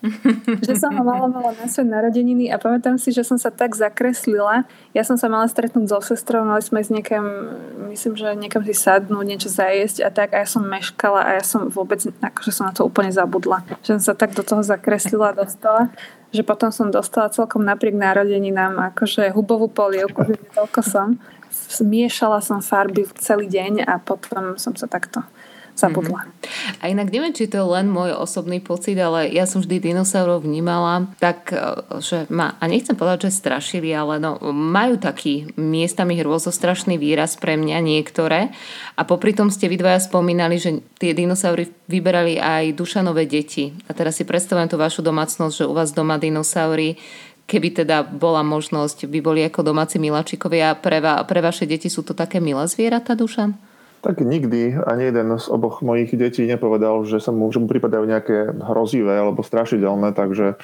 že 0.65 0.73
som 0.73 0.89
ho 0.97 1.05
malovala 1.05 1.53
na 1.53 1.69
svoje 1.69 1.85
narodeniny 1.85 2.49
a 2.49 2.57
pamätám 2.57 2.97
si, 2.97 3.13
že 3.13 3.21
som 3.21 3.38
sa 3.38 3.53
tak 3.53 3.77
zakreslila. 3.77 4.65
Ja 4.97 5.05
som 5.05 5.21
sa 5.21 5.29
mala 5.29 5.45
stretnúť 5.45 5.85
so 5.85 6.01
sestrou, 6.01 6.41
mali 6.41 6.65
sme 6.65 6.82
ísť 6.82 6.93
niekam, 6.93 7.25
myslím, 7.93 8.13
že 8.17 8.27
niekam 8.34 8.65
si 8.65 8.73
sadnúť, 8.73 9.25
niečo 9.25 9.49
zajesť 9.53 10.01
a 10.01 10.10
tak. 10.10 10.34
A 10.34 10.41
ja 10.41 10.47
som 10.49 10.65
meškala 10.65 11.21
a 11.21 11.29
ja 11.38 11.43
som 11.45 11.69
vôbec, 11.69 12.01
akože 12.01 12.49
som 12.49 12.65
na 12.65 12.73
to 12.73 12.89
úplne 12.89 13.13
zabudla. 13.13 13.62
Že 13.86 14.01
som 14.01 14.03
sa 14.12 14.13
tak 14.17 14.34
do 14.34 14.41
toho 14.41 14.65
zakreslila 14.65 15.34
a 15.34 15.38
dostala 15.45 15.93
že 16.29 16.45
potom 16.45 16.69
som 16.69 16.93
dostala 16.93 17.34
celkom 17.34 17.65
napriek 17.65 17.97
narodeninám 17.97 18.93
akože 18.93 19.34
hubovú 19.34 19.65
polievku, 19.65 20.29
že 20.29 20.38
toľko 20.53 20.82
som 20.86 21.17
zmiešala 21.67 22.39
som 22.39 22.63
farby 22.63 23.04
celý 23.19 23.52
deň 23.52 23.84
a 23.84 24.00
potom 24.00 24.56
som 24.56 24.74
sa 24.80 24.88
takto 24.88 25.26
zabudla. 25.80 26.28
Mm-hmm. 26.28 26.84
A 26.84 26.91
inak 26.91 27.08
neviem, 27.08 27.32
či 27.32 27.48
to 27.48 27.63
je 27.63 27.65
len 27.80 27.88
môj 27.88 28.12
osobný 28.12 28.60
pocit, 28.60 29.00
ale 29.00 29.32
ja 29.32 29.48
som 29.48 29.63
vždy 29.63 29.80
dinosaurov 29.80 30.43
vnímala 30.43 31.08
tak, 31.24 31.56
e, 31.56 31.60
že 32.04 32.28
ma, 32.28 32.60
a 32.60 32.67
nechcem 32.67 33.00
povedať, 33.00 33.32
že 33.32 33.39
strašili, 33.39 33.95
ale 33.95 34.19
no, 34.19 34.36
majú 34.52 35.00
taký 35.00 35.56
miestami 35.56 36.19
hrôzostrašný 36.19 37.00
výraz 37.00 37.39
pre 37.39 37.56
mňa 37.56 37.80
niektoré. 37.80 38.52
A 39.00 39.08
popri 39.08 39.32
tom 39.32 39.48
ste 39.48 39.72
vy 39.72 39.80
dvaja 39.80 40.04
spomínali, 40.04 40.60
že 40.60 40.84
tie 41.00 41.15
dinosaury 41.15 41.72
vyberali 41.88 42.36
aj 42.36 42.76
dušanové 42.76 43.24
deti. 43.24 43.72
A 43.88 43.95
teraz 43.95 44.19
si 44.19 44.28
predstavujem 44.28 44.67
tú 44.67 44.76
vašu 44.76 45.00
domácnosť, 45.00 45.63
že 45.63 45.69
u 45.69 45.74
vás 45.74 45.95
doma 45.95 46.19
dinosaury 46.19 47.00
keby 47.49 47.81
teda 47.81 48.05
bola 48.05 48.45
možnosť, 48.45 49.09
by 49.09 49.19
boli 49.25 49.41
ako 49.41 49.65
domáci 49.65 49.97
miláčikovia. 49.97 50.77
Pre, 50.77 51.01
va, 51.01 51.25
pre 51.25 51.41
vaše 51.41 51.65
deti 51.65 51.89
sú 51.89 52.05
to 52.05 52.13
také 52.13 52.38
milé 52.38 52.69
zvieratá, 52.69 53.17
Dušan? 53.17 53.57
Tak 53.99 54.21
nikdy 54.23 54.79
ani 54.79 55.12
jeden 55.12 55.35
z 55.35 55.45
oboch 55.51 55.83
mojich 55.83 56.13
detí 56.15 56.47
nepovedal, 56.47 57.03
že 57.03 57.19
sa 57.19 57.35
mu, 57.35 57.51
že 57.51 57.59
mu 57.59 57.67
pripadajú 57.67 58.05
nejaké 58.07 58.55
hrozivé 58.63 59.19
alebo 59.19 59.43
strašidelné, 59.43 60.15
takže 60.15 60.55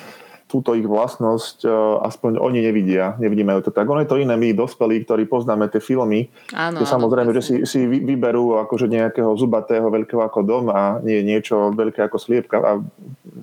túto 0.46 0.78
ich 0.78 0.86
vlastnosť 0.86 1.66
e, 1.66 1.70
aspoň 2.06 2.38
oni 2.38 2.62
nevidia, 2.62 3.18
nevnímajú 3.18 3.66
to 3.66 3.72
tak. 3.74 3.90
Ono 3.90 4.00
je 4.00 4.08
to 4.08 4.22
iné 4.22 4.38
my, 4.38 4.54
dospelí, 4.54 5.04
ktorí 5.04 5.26
poznáme 5.26 5.68
tie 5.74 5.82
filmy, 5.82 6.30
áno, 6.54 6.80
kde 6.80 6.86
samozrejme, 6.86 7.34
áno, 7.34 7.38
že 7.42 7.44
si, 7.44 7.56
si 7.66 7.84
vyberú 7.90 8.62
akože 8.64 8.86
nejakého 8.86 9.34
zubatého 9.36 9.90
veľkého 9.90 10.22
ako 10.22 10.40
dom 10.46 10.70
a 10.70 11.02
nie 11.02 11.26
niečo 11.26 11.74
veľké 11.74 12.08
ako 12.08 12.18
sliepka 12.22 12.58
a 12.62 12.72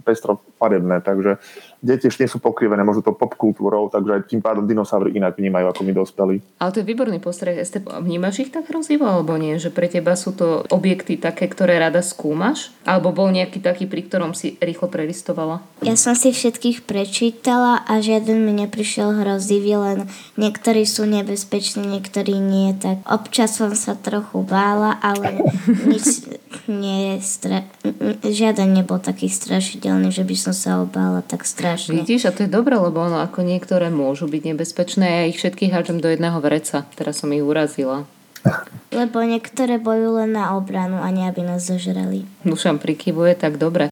pestro 0.07 0.41
farebné, 0.63 1.03
takže 1.03 1.43
deti 1.83 2.07
ešte 2.07 2.23
nie 2.23 2.31
sú 2.31 2.39
pokrivené 2.39 2.87
možno 2.87 3.03
to 3.03 3.13
popkultúrou, 3.13 3.91
takže 3.91 4.11
aj 4.15 4.23
tým 4.31 4.41
pádom 4.41 4.65
dinosaury 4.65 5.19
inak 5.19 5.35
vnímajú 5.35 5.67
ako 5.75 5.81
my 5.83 5.93
dospelí. 5.93 6.37
Ale 6.63 6.71
to 6.71 6.81
je 6.81 6.87
výborný 6.87 7.19
postreh. 7.19 7.59
Este, 7.59 7.83
vnímaš 7.83 8.47
ich 8.47 8.55
tak 8.55 8.71
hrozivo 8.71 9.05
alebo 9.05 9.35
nie? 9.35 9.59
Že 9.59 9.75
pre 9.75 9.91
teba 9.91 10.15
sú 10.15 10.31
to 10.31 10.63
objekty 10.71 11.19
také, 11.19 11.51
ktoré 11.51 11.83
rada 11.83 12.01
skúmaš? 12.01 12.71
Alebo 12.87 13.11
bol 13.11 13.35
nejaký 13.35 13.59
taký, 13.59 13.91
pri 13.91 14.07
ktorom 14.07 14.33
si 14.33 14.55
rýchlo 14.63 14.87
prelistovala? 14.87 15.61
Ja 15.83 15.99
som 15.99 16.15
si 16.15 16.31
všetkých 16.31 16.87
prečítala 16.87 17.83
a 17.83 17.99
žiaden 17.99 18.47
mi 18.47 18.55
neprišiel 18.55 19.19
hrozivý, 19.27 19.75
len 19.75 19.99
niektorí 20.39 20.87
sú 20.87 21.03
nebezpeční, 21.05 21.99
niektorí 21.99 22.39
nie. 22.39 22.79
Tak 22.79 23.03
občas 23.11 23.59
som 23.59 23.75
sa 23.75 23.99
trochu 23.99 24.47
bála, 24.47 25.03
ale 25.03 25.43
nič 25.91 26.31
nie 26.71 27.15
je 27.15 27.15
stra... 27.23 27.59
žiaden 28.23 28.71
nebol 28.75 29.03
taký 29.03 29.27
strašidelný, 29.27 30.15
že 30.15 30.23
by 30.23 30.37
som 30.39 30.55
sa 30.55 30.71
obála 30.79 31.23
tak 31.23 31.43
strašne. 31.43 31.99
Vidíš, 32.03 32.29
a 32.29 32.35
to 32.35 32.47
je 32.47 32.51
dobré, 32.51 32.79
lebo 32.79 33.03
ono 33.03 33.23
ako 33.23 33.43
niektoré 33.43 33.91
môžu 33.91 34.31
byť 34.31 34.43
nebezpečné. 34.55 35.05
Ja 35.07 35.23
ich 35.27 35.39
všetkých 35.39 35.73
hádžem 35.75 35.99
do 35.99 36.09
jedného 36.11 36.39
vreca. 36.39 36.87
Teraz 36.95 37.23
som 37.23 37.35
ich 37.35 37.43
urazila. 37.43 38.07
Lebo 38.91 39.23
niektoré 39.23 39.79
bojujú 39.79 40.19
len 40.19 40.35
na 40.35 40.59
obranu 40.59 40.99
a 40.99 41.09
nie 41.15 41.25
aby 41.27 41.47
nás 41.47 41.67
zožrali. 41.67 42.27
Dušam 42.43 42.83
prikyvuje 42.83 43.39
tak 43.39 43.57
dobre. 43.57 43.89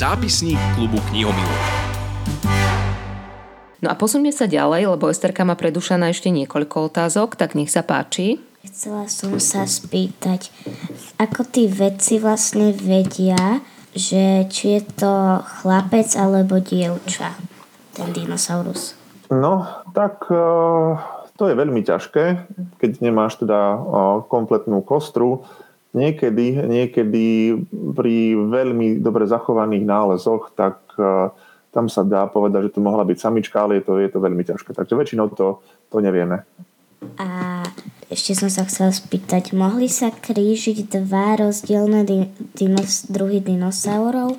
Zápisník 0.00 0.56
klubu 0.80 0.96
knihomilov. 1.12 1.60
No 3.84 3.92
a 3.92 3.94
posuňme 4.00 4.32
sa 4.32 4.48
ďalej, 4.48 4.96
lebo 4.96 5.12
Esterka 5.12 5.44
má 5.44 5.52
pre 5.60 5.68
Dušana 5.68 6.08
ešte 6.08 6.32
niekoľko 6.32 6.88
otázok, 6.88 7.36
tak 7.36 7.52
nech 7.52 7.68
sa 7.68 7.84
páči. 7.84 8.40
Chcela 8.64 9.12
som 9.12 9.36
sa 9.36 9.68
spýtať, 9.68 10.56
ako 11.20 11.44
tí 11.44 11.68
vedci 11.68 12.16
vlastne 12.16 12.72
vedia, 12.72 13.60
že 13.92 14.48
či 14.48 14.80
je 14.80 14.82
to 14.88 15.44
chlapec 15.60 16.08
alebo 16.16 16.64
dievča, 16.64 17.36
ten 17.92 18.08
dinosaurus? 18.16 18.96
No, 19.28 19.84
tak 19.92 20.24
e, 20.32 20.40
to 21.36 21.44
je 21.44 21.60
veľmi 21.60 21.84
ťažké, 21.84 22.24
keď 22.80 22.90
nemáš 23.04 23.36
teda 23.36 23.76
e, 23.76 23.78
kompletnú 24.32 24.80
kostru. 24.80 25.44
Niekedy, 25.90 26.70
niekedy 26.70 27.26
pri 27.98 28.38
veľmi 28.38 29.02
dobre 29.02 29.26
zachovaných 29.26 29.82
nálezoch, 29.82 30.54
tak 30.54 30.78
uh, 30.94 31.34
tam 31.74 31.90
sa 31.90 32.06
dá 32.06 32.30
povedať, 32.30 32.70
že 32.70 32.78
to 32.78 32.80
mohla 32.82 33.02
byť 33.02 33.18
samička, 33.18 33.62
ale 33.62 33.82
je 33.82 33.90
to, 33.90 33.92
je 33.98 34.10
to 34.10 34.18
veľmi 34.22 34.42
ťažké. 34.46 34.70
Takže 34.70 34.94
väčšinou 34.94 35.34
to 35.34 35.58
to 35.90 35.98
nevieme. 35.98 36.46
A 37.18 37.62
ešte 38.12 38.36
som 38.36 38.50
sa 38.52 38.66
chcela 38.68 38.94
spýtať, 38.94 39.56
mohli 39.56 39.90
sa 39.90 40.12
krížiť 40.14 40.86
dva 40.90 41.38
rozdielne 41.40 42.06
di- 42.06 42.30
dinos- 42.54 43.08
druhy 43.08 43.42
dinosaurov? 43.42 44.36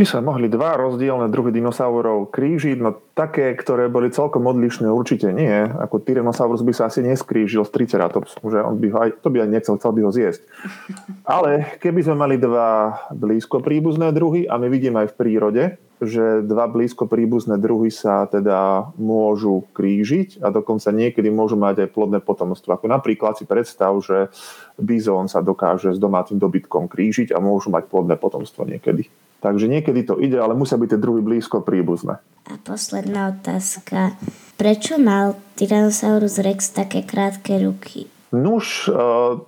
Či 0.00 0.16
sa 0.16 0.24
mohli 0.24 0.48
dva 0.48 0.80
rozdielne 0.80 1.28
druhy 1.28 1.52
dinosaurov 1.52 2.32
krížiť? 2.32 2.80
No 2.80 2.96
také, 3.12 3.52
ktoré 3.52 3.92
boli 3.92 4.08
celkom 4.08 4.48
odlišné, 4.48 4.88
určite 4.88 5.28
nie. 5.28 5.52
Ako 5.52 6.00
Tyrannosaurus 6.00 6.64
by 6.64 6.72
sa 6.72 6.88
asi 6.88 7.04
neskrížil 7.04 7.68
s 7.68 7.68
Triceratopsom, 7.68 8.48
že 8.48 8.64
on 8.64 8.80
by 8.80 8.88
ho 8.88 8.96
aj, 8.96 9.10
to 9.20 9.28
by 9.28 9.44
aj 9.44 9.52
nechcel, 9.52 9.76
chcel 9.76 9.92
by 9.92 10.00
ho 10.00 10.08
zjesť. 10.08 10.40
Ale 11.36 11.76
keby 11.84 12.00
sme 12.00 12.16
mali 12.16 12.40
dva 12.40 12.96
blízko 13.12 13.60
príbuzné 13.60 14.08
druhy, 14.16 14.48
a 14.48 14.56
my 14.56 14.72
vidíme 14.72 15.04
aj 15.04 15.12
v 15.12 15.18
prírode, 15.20 15.62
že 16.00 16.48
dva 16.48 16.64
blízko 16.64 17.04
príbuzné 17.04 17.60
druhy 17.60 17.92
sa 17.92 18.24
teda 18.24 18.88
môžu 18.96 19.68
krížiť 19.76 20.40
a 20.40 20.48
dokonca 20.48 20.96
niekedy 20.96 21.28
môžu 21.28 21.60
mať 21.60 21.84
aj 21.84 21.92
plodné 21.92 22.24
potomstvo. 22.24 22.72
Ako 22.72 22.88
napríklad 22.88 23.36
si 23.36 23.44
predstav, 23.44 23.92
že 24.00 24.32
bizón 24.80 25.28
sa 25.28 25.44
dokáže 25.44 25.92
s 25.92 26.00
domácim 26.00 26.40
dobytkom 26.40 26.88
krížiť 26.88 27.36
a 27.36 27.38
môžu 27.44 27.68
mať 27.68 27.84
plodné 27.84 28.16
potomstvo 28.16 28.64
niekedy. 28.64 29.12
Takže 29.40 29.66
niekedy 29.72 30.04
to 30.04 30.20
ide, 30.20 30.36
ale 30.36 30.52
musia 30.52 30.76
byť 30.76 30.96
tie 30.96 31.00
druhy 31.00 31.24
blízko 31.24 31.64
príbuzné. 31.64 32.20
A 32.48 32.54
posledná 32.60 33.32
otázka. 33.32 34.14
Prečo 34.60 35.00
mal 35.00 35.40
Tyrannosaurus 35.56 36.36
rex 36.44 36.76
také 36.76 37.00
krátke 37.00 37.56
ruky? 37.56 38.12
Nuž, 38.30 38.86
e, 38.86 38.94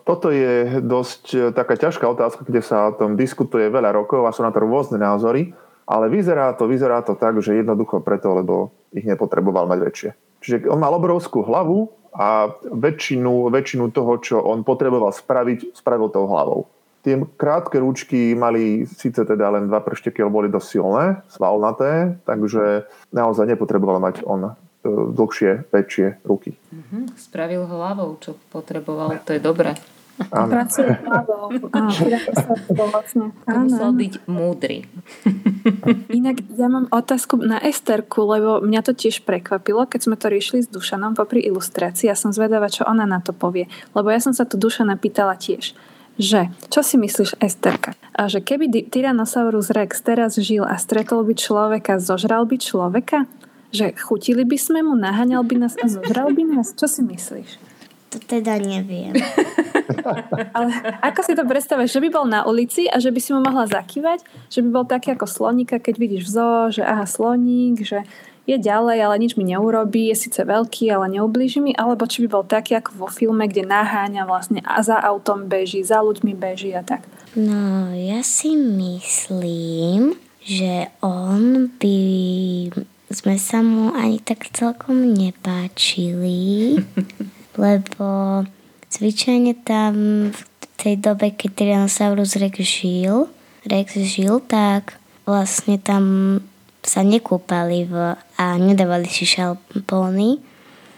toto 0.03 0.33
je 0.33 0.81
dosť 0.81 1.25
e, 1.37 1.39
taká 1.53 1.77
ťažká 1.77 2.09
otázka, 2.09 2.43
kde 2.49 2.65
sa 2.65 2.91
o 2.91 2.97
tom 2.97 3.15
diskutuje 3.15 3.69
veľa 3.69 3.93
rokov 3.95 4.25
a 4.25 4.35
sú 4.35 4.43
na 4.43 4.51
to 4.51 4.65
rôzne 4.65 4.97
názory. 4.97 5.53
Ale 5.85 6.09
vyzerá 6.09 6.57
to, 6.57 6.65
vyzerá 6.65 7.05
to 7.05 7.13
tak, 7.13 7.37
že 7.45 7.61
jednoducho 7.61 8.01
preto, 8.01 8.33
lebo 8.33 8.73
ich 8.97 9.05
nepotreboval 9.05 9.69
mať 9.69 9.79
väčšie. 9.85 10.11
Čiže 10.41 10.57
on 10.73 10.81
mal 10.81 10.97
obrovskú 10.97 11.45
hlavu 11.45 11.93
a 12.17 12.49
väčšinu, 12.65 13.53
väčšinu 13.53 13.93
toho, 13.93 14.17
čo 14.25 14.41
on 14.41 14.65
potreboval 14.65 15.13
spraviť, 15.13 15.77
spravil 15.77 16.09
tou 16.09 16.25
hlavou. 16.25 16.72
Tie 17.03 17.19
krátke 17.35 17.83
ručky 17.83 18.39
mali 18.39 18.87
síce 18.87 19.27
teda 19.27 19.51
len 19.51 19.67
dva 19.67 19.83
pršteky, 19.83 20.23
ale 20.23 20.31
boli 20.31 20.47
dosť 20.47 20.69
silné, 20.71 21.05
svalnaté, 21.27 22.15
takže 22.23 22.87
naozaj 23.11 23.51
nepotreboval 23.51 23.99
mať 23.99 24.23
on 24.23 24.47
e, 24.47 24.51
dlhšie, 24.87 25.67
väčšie 25.75 26.23
ruky. 26.23 26.55
Mm-hmm. 26.71 27.19
Spravil 27.19 27.67
hlavou, 27.67 28.23
čo 28.23 28.39
potreboval, 28.55 29.19
to 29.27 29.35
je 29.35 29.43
dobré. 29.43 29.75
Pracuje 30.31 30.95
hlavou. 31.03 31.51
musel 33.51 33.91
byť 33.99 34.15
múdry. 34.31 34.87
Inak 36.13 36.47
ja 36.55 36.71
mám 36.71 36.87
otázku 36.93 37.41
na 37.43 37.59
Esterku, 37.59 38.23
lebo 38.31 38.63
mňa 38.63 38.81
to 38.87 38.93
tiež 38.95 39.27
prekvapilo, 39.27 39.91
keď 39.91 40.01
sme 40.07 40.15
to 40.15 40.31
riešili 40.31 40.63
s 40.63 40.71
Dušanom 40.71 41.19
popri 41.19 41.43
ilustrácii. 41.51 42.07
Ja 42.07 42.15
som 42.15 42.31
zvedavá, 42.31 42.71
čo 42.71 42.87
ona 42.87 43.09
na 43.09 43.19
to 43.19 43.35
povie. 43.35 43.67
Lebo 43.97 44.13
ja 44.13 44.21
som 44.23 44.37
sa 44.37 44.47
tu 44.47 44.55
Dušana 44.55 45.01
pýtala 45.01 45.35
tiež 45.35 45.75
že, 46.23 46.55
čo 46.71 46.87
si 46.87 46.95
myslíš, 46.95 47.43
Esterka? 47.43 47.99
A 48.15 48.31
že 48.31 48.39
keby 48.39 48.71
Tyrannosaurus 48.87 49.75
Rex 49.75 49.99
teraz 50.07 50.39
žil 50.39 50.63
a 50.63 50.79
stretol 50.79 51.27
by 51.27 51.35
človeka, 51.35 51.99
zožral 51.99 52.47
by 52.47 52.63
človeka? 52.63 53.27
Že 53.75 53.99
chutili 53.99 54.47
by 54.47 54.55
sme 54.55 54.87
mu, 54.87 54.95
naháňal 54.95 55.43
by 55.43 55.67
nás 55.67 55.75
a 55.83 55.91
zožral 55.91 56.31
by 56.31 56.47
nás? 56.47 56.79
Čo 56.79 56.87
si 56.87 57.03
myslíš? 57.03 57.59
To 58.15 58.21
teda 58.23 58.61
neviem. 58.61 59.17
Ale 60.57 60.71
ako 61.01 61.21
si 61.25 61.33
to 61.33 61.49
predstavuješ, 61.49 61.97
že 61.97 62.03
by 62.05 62.09
bol 62.13 62.27
na 62.29 62.45
ulici 62.45 62.85
a 62.87 63.01
že 63.01 63.09
by 63.09 63.19
si 63.19 63.33
mu 63.33 63.41
mohla 63.41 63.65
zakývať? 63.65 64.23
Že 64.53 64.61
by 64.63 64.69
bol 64.69 64.85
taký 64.85 65.17
ako 65.17 65.27
sloníka, 65.27 65.81
keď 65.81 65.95
vidíš 65.97 66.29
v 66.29 66.33
zoo, 66.37 66.61
že 66.69 66.83
aha, 66.85 67.09
sloník, 67.09 67.81
že 67.83 68.05
je 68.47 68.57
ďalej, 68.59 68.99
ale 69.03 69.17
nič 69.23 69.39
mi 69.39 69.47
neurobí, 69.47 70.11
je 70.11 70.27
síce 70.27 70.43
veľký, 70.43 70.91
ale 70.91 71.19
neublíži 71.19 71.63
mi, 71.63 71.73
alebo 71.79 72.07
či 72.11 72.27
by 72.27 72.29
bol 72.29 72.45
taký 72.47 72.79
ako 72.79 73.07
vo 73.07 73.09
filme, 73.09 73.47
kde 73.47 73.63
naháňa 73.63 74.27
vlastne 74.27 74.59
a 74.67 74.83
za 74.83 74.99
autom 74.99 75.47
beží, 75.47 75.87
za 75.87 76.03
ľuďmi 76.03 76.35
beží 76.35 76.75
a 76.75 76.83
tak. 76.83 77.07
No, 77.39 77.95
ja 77.95 78.21
si 78.27 78.59
myslím, 78.59 80.19
že 80.43 80.91
on 81.01 81.71
by 81.79 82.01
sme 83.13 83.37
sa 83.39 83.63
mu 83.63 83.95
ani 83.95 84.19
tak 84.19 84.51
celkom 84.51 85.15
nepáčili. 85.15 86.77
lebo 87.57 88.43
zvyčajne 88.89 89.53
tam 89.65 89.95
v 90.33 90.65
tej 90.81 90.95
dobe, 91.01 91.33
keď 91.33 91.51
Tyrannosaurus 91.53 92.37
Rex 92.41 92.57
žil, 92.65 93.29
Rex 93.69 93.97
žil, 93.97 94.41
tak 94.45 94.97
vlastne 95.29 95.79
tam 95.79 96.39
sa 96.93 97.01
nekúpali 97.01 97.89
v, 97.89 98.21
a 98.37 98.45
nedávali 98.61 99.09
si 99.09 99.25
šalpóny. 99.25 100.45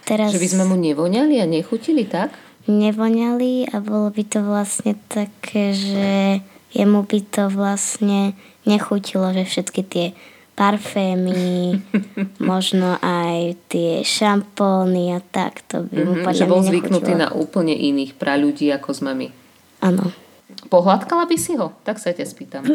Teraz, 0.02 0.34
že 0.34 0.42
by 0.42 0.48
sme 0.50 0.64
mu 0.66 0.74
nevoňali 0.74 1.38
a 1.38 1.46
nechutili, 1.46 2.02
tak? 2.02 2.34
Nevoňali 2.66 3.70
a 3.70 3.78
bolo 3.78 4.10
by 4.10 4.22
to 4.26 4.42
vlastne 4.42 4.98
také, 5.06 5.70
že 5.70 6.42
jemu 6.74 7.06
by 7.06 7.18
to 7.30 7.46
vlastne 7.46 8.34
nechutilo, 8.66 9.30
že 9.30 9.46
všetky 9.46 9.82
tie 9.86 10.06
parfémy, 10.58 11.78
možno 12.50 12.98
aj 12.98 13.54
tie 13.70 14.02
šampóny 14.02 15.14
a 15.14 15.22
tak. 15.22 15.62
To 15.70 15.86
by 15.86 15.94
mm-hmm, 15.94 16.34
že 16.34 16.50
bol 16.50 16.66
zvyknutý 16.66 17.14
na 17.14 17.30
úplne 17.30 17.78
iných 17.78 18.18
pra 18.18 18.34
ľudí, 18.34 18.66
ako 18.74 18.90
sme 18.90 19.14
my. 19.14 19.28
Áno. 19.86 20.10
Pohľadkala 20.66 21.30
by 21.30 21.36
si 21.38 21.54
ho? 21.54 21.70
Tak 21.86 22.02
sa 22.02 22.10
ťa 22.10 22.26
spýtam. 22.26 22.66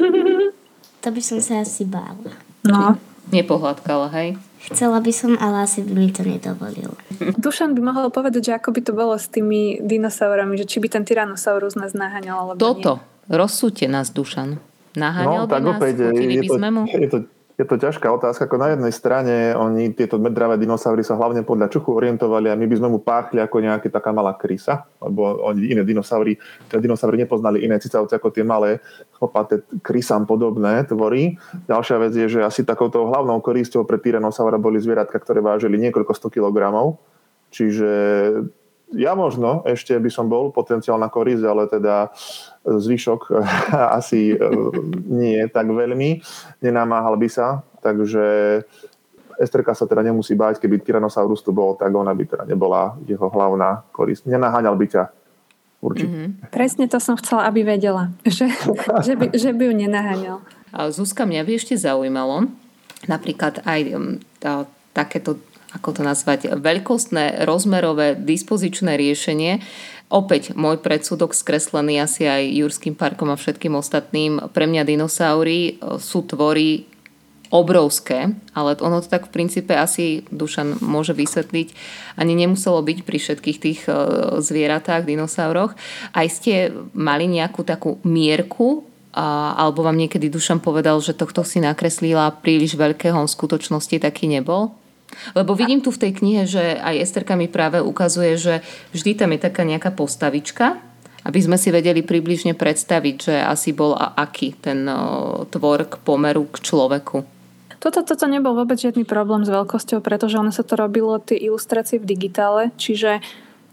to 1.03 1.08
by 1.12 1.19
som 1.19 1.43
sa 1.43 1.67
asi 1.67 1.84
bála. 1.84 2.32
No. 2.63 3.08
Nepohľadkala, 3.29 4.07
hej? 4.13 4.37
Chcela 4.69 4.99
by 4.99 5.11
som, 5.15 5.31
ale 5.39 5.63
asi 5.63 5.85
by 5.85 5.93
mi 5.95 6.09
to 6.11 6.21
nedovolil. 6.27 6.99
Dušan 7.43 7.73
by 7.77 7.81
mohol 7.81 8.11
povedať, 8.11 8.51
že 8.51 8.53
ako 8.59 8.75
by 8.75 8.81
to 8.83 8.91
bolo 8.91 9.15
s 9.15 9.31
tými 9.31 9.79
dinosaurami, 9.79 10.59
že 10.59 10.67
či 10.67 10.77
by 10.83 10.87
ten 10.91 11.03
Tyrannosaurus 11.07 11.79
nás 11.79 11.95
naháňal, 11.95 12.53
alebo 12.53 12.59
Toto. 12.59 12.99
Nie. 12.99 13.37
Rozsúďte 13.39 13.85
nás, 13.87 14.11
Dušan. 14.11 14.59
Naháňal 14.97 15.45
no, 15.45 15.49
by 15.49 15.59
nás? 15.61 15.79
Opäť, 15.79 15.95
je, 16.11 16.41
by 16.41 16.47
to, 16.49 16.55
sme 16.57 16.69
mu? 16.73 16.83
Je 16.89 17.07
to, 17.07 17.19
je 17.59 17.67
to 17.67 17.75
ťažká 17.75 18.07
otázka. 18.07 18.47
Ako 18.47 18.55
na 18.55 18.71
jednej 18.71 18.93
strane 18.95 19.51
oni, 19.51 19.91
tieto 19.91 20.15
medravé 20.15 20.55
dinosaury 20.55 21.03
sa 21.03 21.19
hlavne 21.19 21.43
podľa 21.43 21.67
čuchu 21.67 21.91
orientovali 21.91 22.47
a 22.47 22.55
my 22.55 22.63
by 22.63 22.75
sme 22.79 22.87
mu 22.87 23.03
páchli 23.03 23.43
ako 23.43 23.59
nejaká 23.59 23.91
taká 23.91 24.15
malá 24.15 24.31
krysa, 24.31 24.87
lebo 25.03 25.43
oni 25.43 25.75
iné 25.75 25.83
dinosaury, 25.83 26.39
tie 26.71 26.79
dinosaury 26.79 27.19
nepoznali 27.19 27.59
iné 27.59 27.75
cicavce 27.75 28.15
ako 28.15 28.31
tie 28.31 28.47
malé 28.47 28.79
chlpaté 29.19 29.59
krysám 29.83 30.23
podobné 30.23 30.87
tvory. 30.87 31.35
Ďalšia 31.67 31.99
vec 31.99 32.15
je, 32.15 32.39
že 32.39 32.47
asi 32.47 32.63
takouto 32.63 33.03
hlavnou 33.11 33.43
korisťou 33.43 33.83
pre 33.83 33.99
Tyrannosaura 33.99 34.55
boli 34.55 34.79
zvieratka, 34.79 35.19
ktoré 35.19 35.43
vážili 35.43 35.75
niekoľko 35.83 36.15
100 36.15 36.39
kilogramov. 36.39 36.95
Čiže 37.51 37.91
ja 38.93 39.13
možno 39.13 39.62
ešte 39.69 39.93
by 39.93 40.10
som 40.10 40.25
bol 40.25 40.49
potenciálna 40.49 41.10
korisť, 41.13 41.43
ale 41.45 41.69
teda 41.69 42.10
zvyšok 42.65 43.21
asi 43.99 44.34
e, 44.34 44.38
nie 45.06 45.39
tak 45.49 45.69
veľmi. 45.69 46.21
Nenamáhal 46.65 47.17
by 47.17 47.30
sa, 47.30 47.62
takže 47.86 48.25
Esterka 49.39 49.71
sa 49.71 49.88
teda 49.88 50.04
nemusí 50.04 50.36
báť, 50.36 50.60
keby 50.60 50.84
Tyrannosaurus 50.84 51.39
tu 51.39 51.56
bol, 51.56 51.80
tak 51.80 51.95
ona 51.95 52.12
by 52.12 52.23
teda 52.28 52.43
nebola 52.43 52.99
jeho 53.08 53.32
hlavná 53.32 53.88
korisť. 53.95 54.28
Nenaháňal 54.28 54.75
by 54.75 54.86
ťa 54.91 55.04
určite. 55.80 56.12
Mm-hmm. 56.12 56.52
Presne 56.52 56.86
to 56.91 56.99
som 56.99 57.15
chcela, 57.15 57.47
aby 57.47 57.63
vedela, 57.63 58.12
že, 58.28 58.52
že, 59.08 59.13
by, 59.15 59.32
že 59.32 59.56
by 59.56 59.63
ju 59.71 59.73
nenaháňal. 59.80 60.38
Zuzka, 60.91 61.23
mňa 61.25 61.41
by 61.47 61.52
ešte 61.56 61.80
zaujímalo, 61.80 62.52
napríklad 63.08 63.63
aj 63.63 63.80
tá, 64.43 64.67
takéto 64.91 65.39
ako 65.69 65.89
to 65.95 66.01
nazvať, 66.01 66.58
veľkostné, 66.58 67.45
rozmerové, 67.45 68.17
dispozičné 68.17 68.97
riešenie. 68.97 69.62
Opäť 70.10 70.58
môj 70.58 70.82
predsudok 70.82 71.38
skreslený 71.38 72.01
asi 72.01 72.25
aj 72.25 72.41
Jurským 72.49 72.97
parkom 72.97 73.29
a 73.29 73.38
všetkým 73.38 73.77
ostatným. 73.77 74.49
Pre 74.49 74.65
mňa 74.65 74.82
dinosaury 74.82 75.77
e, 75.77 76.01
sú 76.01 76.25
tvory 76.25 76.89
obrovské, 77.49 78.34
ale 78.53 78.77
ono 78.82 79.01
to 79.01 79.10
tak 79.10 79.29
v 79.29 79.34
princípe 79.34 79.73
asi 79.73 80.25
Dušan 80.29 80.82
môže 80.86 81.17
vysvetliť, 81.17 81.73
ani 82.17 82.34
nemuselo 82.38 82.82
byť 82.82 82.97
pri 83.05 83.17
všetkých 83.21 83.58
tých 83.62 83.82
e, 83.86 83.93
zvieratách, 84.41 85.05
dinosauroch. 85.05 85.77
Aj 86.13 86.25
ste 86.25 86.73
mali 86.97 87.29
nejakú 87.29 87.62
takú 87.62 88.01
mierku 88.01 88.86
a, 89.13 89.58
alebo 89.62 89.86
vám 89.86 89.97
niekedy 89.97 90.29
Dušan 90.29 90.62
povedal, 90.62 90.97
že 91.05 91.17
tohto 91.17 91.45
si 91.45 91.62
nakreslila 91.62 92.34
príliš 92.41 92.73
veľkého, 92.73 93.13
on 93.13 93.29
v 93.29 93.38
skutočnosti 93.38 93.97
taký 94.01 94.25
nebol? 94.25 94.73
Lebo 95.33 95.57
vidím 95.57 95.81
tu 95.81 95.89
v 95.89 96.01
tej 96.01 96.11
knihe, 96.17 96.43
že 96.45 96.77
aj 96.79 97.01
Esterka 97.01 97.33
mi 97.35 97.49
práve 97.49 97.81
ukazuje, 97.81 98.37
že 98.37 98.53
vždy 98.93 99.11
tam 99.19 99.33
je 99.35 99.39
taká 99.41 99.65
nejaká 99.65 99.91
postavička, 99.93 100.79
aby 101.27 101.39
sme 101.43 101.59
si 101.59 101.69
vedeli 101.69 101.99
približne 102.01 102.55
predstaviť, 102.55 103.15
že 103.19 103.35
asi 103.43 103.75
bol 103.75 103.93
a 103.93 104.15
aký 104.15 104.55
ten 104.55 104.87
tvor 105.51 105.79
k 105.85 105.93
pomeru 106.01 106.47
k 106.47 106.63
človeku. 106.63 107.17
Toto, 107.79 108.03
toto 108.03 108.27
nebol 108.27 108.59
vôbec 108.59 108.75
žiadny 108.75 109.07
problém 109.07 109.47
s 109.47 109.51
veľkosťou, 109.51 110.03
pretože 110.03 110.35
ono 110.35 110.51
sa 110.51 110.67
to 110.67 110.75
robilo 110.75 111.15
tie 111.19 111.39
ilustrácie 111.39 111.95
v 111.95 112.07
digitále, 112.11 112.75
čiže 112.75 113.23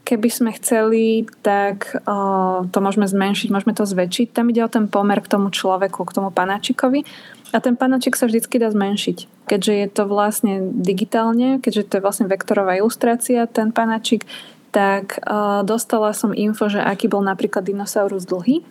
keby 0.07 0.29
sme 0.31 0.51
chceli, 0.55 1.27
tak 1.43 1.99
o, 2.07 2.63
to 2.71 2.79
môžeme 2.79 3.11
zmenšiť, 3.11 3.51
môžeme 3.51 3.75
to 3.75 3.83
zväčšiť. 3.83 4.31
Tam 4.31 4.47
ide 4.55 4.63
o 4.63 4.71
ten 4.71 4.87
pomer 4.87 5.19
k 5.19 5.27
tomu 5.27 5.51
človeku, 5.51 6.07
k 6.07 6.15
tomu 6.15 6.31
panáčikovi. 6.31 7.03
A 7.51 7.59
ten 7.59 7.75
panáčik 7.75 8.15
sa 8.15 8.31
vždycky 8.31 8.63
dá 8.63 8.71
zmenšiť. 8.71 9.51
Keďže 9.51 9.73
je 9.75 9.89
to 9.91 10.03
vlastne 10.07 10.55
digitálne, 10.79 11.59
keďže 11.59 11.83
to 11.91 11.93
je 11.99 12.05
vlastne 12.07 12.27
vektorová 12.31 12.79
ilustrácia, 12.79 13.51
ten 13.51 13.75
panáčik, 13.75 14.23
tak 14.71 15.19
o, 15.27 15.67
dostala 15.67 16.15
som 16.15 16.31
info, 16.31 16.71
že 16.71 16.79
aký 16.79 17.11
bol 17.11 17.27
napríklad 17.27 17.67
dinosaurus 17.67 18.31
dlhý 18.31 18.63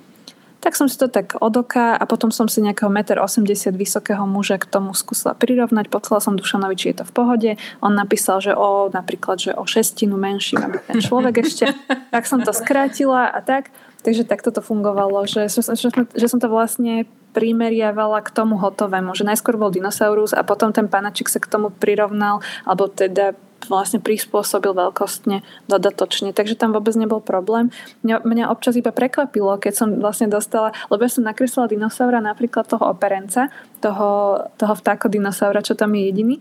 tak 0.66 0.74
som 0.74 0.90
si 0.90 0.98
to 0.98 1.06
tak 1.06 1.38
od 1.38 1.54
oka 1.54 1.94
a 1.94 2.04
potom 2.10 2.34
som 2.34 2.50
si 2.50 2.58
nejakého 2.58 2.90
1,80 2.90 3.22
m 3.46 3.78
vysokého 3.78 4.26
muža 4.26 4.58
k 4.58 4.66
tomu 4.66 4.98
skúsila 4.98 5.38
prirovnať. 5.38 5.94
Poslala 5.94 6.26
som 6.26 6.34
Dušanovi, 6.34 6.74
či 6.74 6.90
je 6.90 6.98
to 7.00 7.06
v 7.06 7.14
pohode. 7.14 7.52
On 7.86 7.94
napísal, 7.94 8.42
že 8.42 8.58
o 8.58 8.90
napríklad, 8.90 9.38
že 9.38 9.54
o 9.54 9.62
šestinu 9.70 10.18
menší 10.18 10.58
má 10.58 10.74
byť 10.74 10.84
ten 10.90 11.00
človek 11.06 11.46
ešte. 11.46 11.70
tak 12.18 12.26
som 12.26 12.42
to 12.42 12.50
skrátila 12.50 13.30
a 13.30 13.46
tak. 13.46 13.70
Takže 14.02 14.26
takto 14.26 14.50
to 14.50 14.66
fungovalo, 14.66 15.30
že, 15.30 15.54
že, 15.54 15.62
že, 15.78 15.94
že 15.94 16.26
som 16.26 16.42
to 16.42 16.50
vlastne 16.50 17.06
primeriavala 17.38 18.26
k 18.26 18.34
tomu 18.34 18.58
hotovému, 18.58 19.14
že 19.14 19.28
najskôr 19.28 19.62
bol 19.62 19.70
dinosaurus 19.70 20.34
a 20.34 20.42
potom 20.42 20.74
ten 20.74 20.90
panačik 20.90 21.30
sa 21.30 21.38
k 21.38 21.46
tomu 21.46 21.70
prirovnal, 21.70 22.42
alebo 22.66 22.90
teda 22.90 23.38
vlastne 23.70 24.02
prispôsobil 24.02 24.74
veľkostne 24.74 25.42
dodatočne, 25.70 26.34
takže 26.34 26.58
tam 26.58 26.74
vôbec 26.74 26.94
nebol 26.98 27.22
problém. 27.24 27.72
Mňa, 28.04 28.26
mňa 28.26 28.46
občas 28.52 28.76
iba 28.76 28.92
prekvapilo, 28.92 29.58
keď 29.58 29.74
som 29.74 29.88
vlastne 30.02 30.28
dostala, 30.30 30.74
lebo 30.90 31.02
ja 31.06 31.12
som 31.12 31.24
nakreslila 31.24 31.72
dinosaura, 31.72 32.20
napríklad 32.20 32.66
toho 32.68 32.86
operenca, 32.90 33.54
toho, 33.80 34.42
toho 34.58 34.74
vtáko 34.74 35.08
dinosaura, 35.08 35.64
čo 35.64 35.78
tam 35.78 35.94
je 35.94 36.02
jediný, 36.10 36.36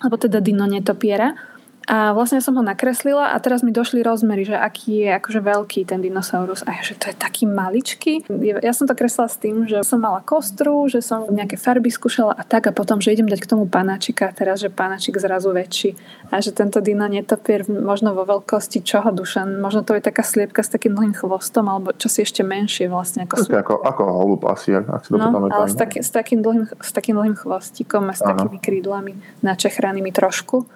alebo 0.00 0.20
teda 0.20 0.44
dino 0.44 0.68
netopiera 0.68 1.55
a 1.86 2.10
vlastne 2.10 2.42
som 2.42 2.58
ho 2.58 2.66
nakreslila 2.66 3.30
a 3.30 3.36
teraz 3.38 3.62
mi 3.62 3.70
došli 3.70 4.02
rozmery, 4.02 4.42
že 4.42 4.58
aký 4.58 5.06
je 5.06 5.10
akože 5.22 5.38
veľký 5.38 5.80
ten 5.86 6.02
dinosaurus 6.02 6.66
a 6.66 6.74
že 6.82 6.98
to 6.98 7.14
je 7.14 7.14
taký 7.14 7.46
maličký. 7.46 8.26
Ja 8.58 8.74
som 8.74 8.90
to 8.90 8.98
kreslila 8.98 9.30
s 9.30 9.38
tým, 9.38 9.70
že 9.70 9.86
som 9.86 10.02
mala 10.02 10.18
kostru, 10.18 10.90
že 10.90 10.98
som 10.98 11.30
nejaké 11.30 11.54
farby 11.54 11.94
skúšala 11.94 12.34
a 12.34 12.42
tak 12.42 12.66
a 12.66 12.74
potom, 12.74 12.98
že 12.98 13.14
idem 13.14 13.30
dať 13.30 13.38
k 13.38 13.50
tomu 13.54 13.70
panačika 13.70 14.28
a 14.30 14.34
teraz, 14.34 14.58
že 14.58 14.66
panačik 14.66 15.14
zrazu 15.14 15.54
väčší 15.54 15.94
a 16.34 16.42
že 16.42 16.50
tento 16.50 16.82
dino 16.82 17.06
netopier 17.06 17.62
možno 17.70 18.18
vo 18.18 18.26
veľkosti 18.26 18.82
čoho 18.82 19.14
dušan, 19.14 19.62
možno 19.62 19.86
to 19.86 19.94
je 19.94 20.02
taká 20.02 20.26
sliepka 20.26 20.66
s 20.66 20.74
takým 20.74 20.90
dlhým 20.90 21.14
chvostom 21.14 21.70
alebo 21.70 21.94
čo 21.94 22.10
si 22.10 22.26
ešte 22.26 22.42
menšie 22.42 22.90
vlastne. 22.90 23.30
Ako, 23.30 23.46
ako, 23.46 23.74
ako 23.86 24.02
holub 24.10 24.42
asi, 24.50 24.74
ak 24.74 25.06
si 25.06 25.14
to 25.14 25.22
no, 25.22 25.30
ale 25.54 25.70
s, 25.70 25.78
taký, 25.78 26.02
s, 26.02 26.10
takým 26.10 26.42
dlhým, 26.42 26.66
s 26.82 26.90
takým 26.90 27.14
dlhým 27.14 27.38
chvostikom 27.38 28.10
a 28.10 28.14
s 28.18 28.26
Aha. 28.26 28.34
takými 28.34 28.58
krídlami 28.58 29.14
načechranými 29.46 30.10
trošku. 30.10 30.66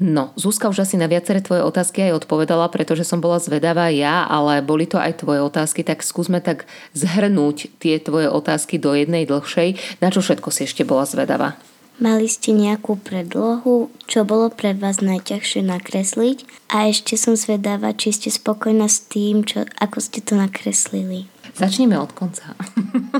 No, 0.00 0.32
Zuzka 0.32 0.72
už 0.72 0.88
asi 0.88 0.96
na 0.96 1.04
viaceré 1.04 1.44
tvoje 1.44 1.60
otázky 1.60 2.08
aj 2.08 2.24
odpovedala, 2.24 2.72
pretože 2.72 3.04
som 3.04 3.20
bola 3.20 3.36
zvedavá 3.36 3.92
ja, 3.92 4.24
ale 4.24 4.64
boli 4.64 4.88
to 4.88 4.96
aj 4.96 5.20
tvoje 5.20 5.44
otázky, 5.44 5.84
tak 5.84 6.00
skúsme 6.00 6.40
tak 6.40 6.64
zhrnúť 6.96 7.68
tie 7.76 8.00
tvoje 8.00 8.32
otázky 8.32 8.80
do 8.80 8.96
jednej 8.96 9.28
dlhšej. 9.28 10.00
Na 10.00 10.08
čo 10.08 10.24
všetko 10.24 10.48
si 10.48 10.64
ešte 10.64 10.88
bola 10.88 11.04
zvedavá? 11.04 11.60
Mali 12.00 12.32
ste 12.32 12.56
nejakú 12.56 12.96
predlohu, 12.96 13.92
čo 14.08 14.24
bolo 14.24 14.48
pre 14.48 14.72
vás 14.72 15.04
najťažšie 15.04 15.68
nakresliť 15.68 16.48
a 16.72 16.88
ešte 16.88 17.20
som 17.20 17.36
zvedáva, 17.36 17.92
či 17.92 18.16
ste 18.16 18.32
spokojná 18.32 18.88
s 18.88 19.04
tým, 19.04 19.44
čo, 19.44 19.68
ako 19.76 20.00
ste 20.00 20.24
to 20.24 20.32
nakreslili. 20.32 21.28
Začneme 21.60 22.00
od 22.00 22.08
konca. 22.16 22.56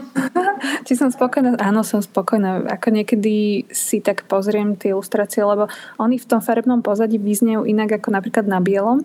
Či 0.88 0.96
som 0.96 1.12
spokojná? 1.12 1.60
Áno, 1.60 1.84
som 1.84 2.00
spokojná. 2.00 2.64
Ako 2.72 2.88
niekedy 2.88 3.68
si 3.68 4.00
tak 4.00 4.24
pozriem 4.24 4.80
tie 4.80 4.96
ilustrácie, 4.96 5.44
lebo 5.44 5.68
oni 6.00 6.16
v 6.16 6.24
tom 6.24 6.40
farebnom 6.40 6.80
pozadí 6.80 7.20
vyznejú 7.20 7.68
inak 7.68 8.00
ako 8.00 8.08
napríklad 8.16 8.48
na 8.48 8.64
bielom 8.64 9.04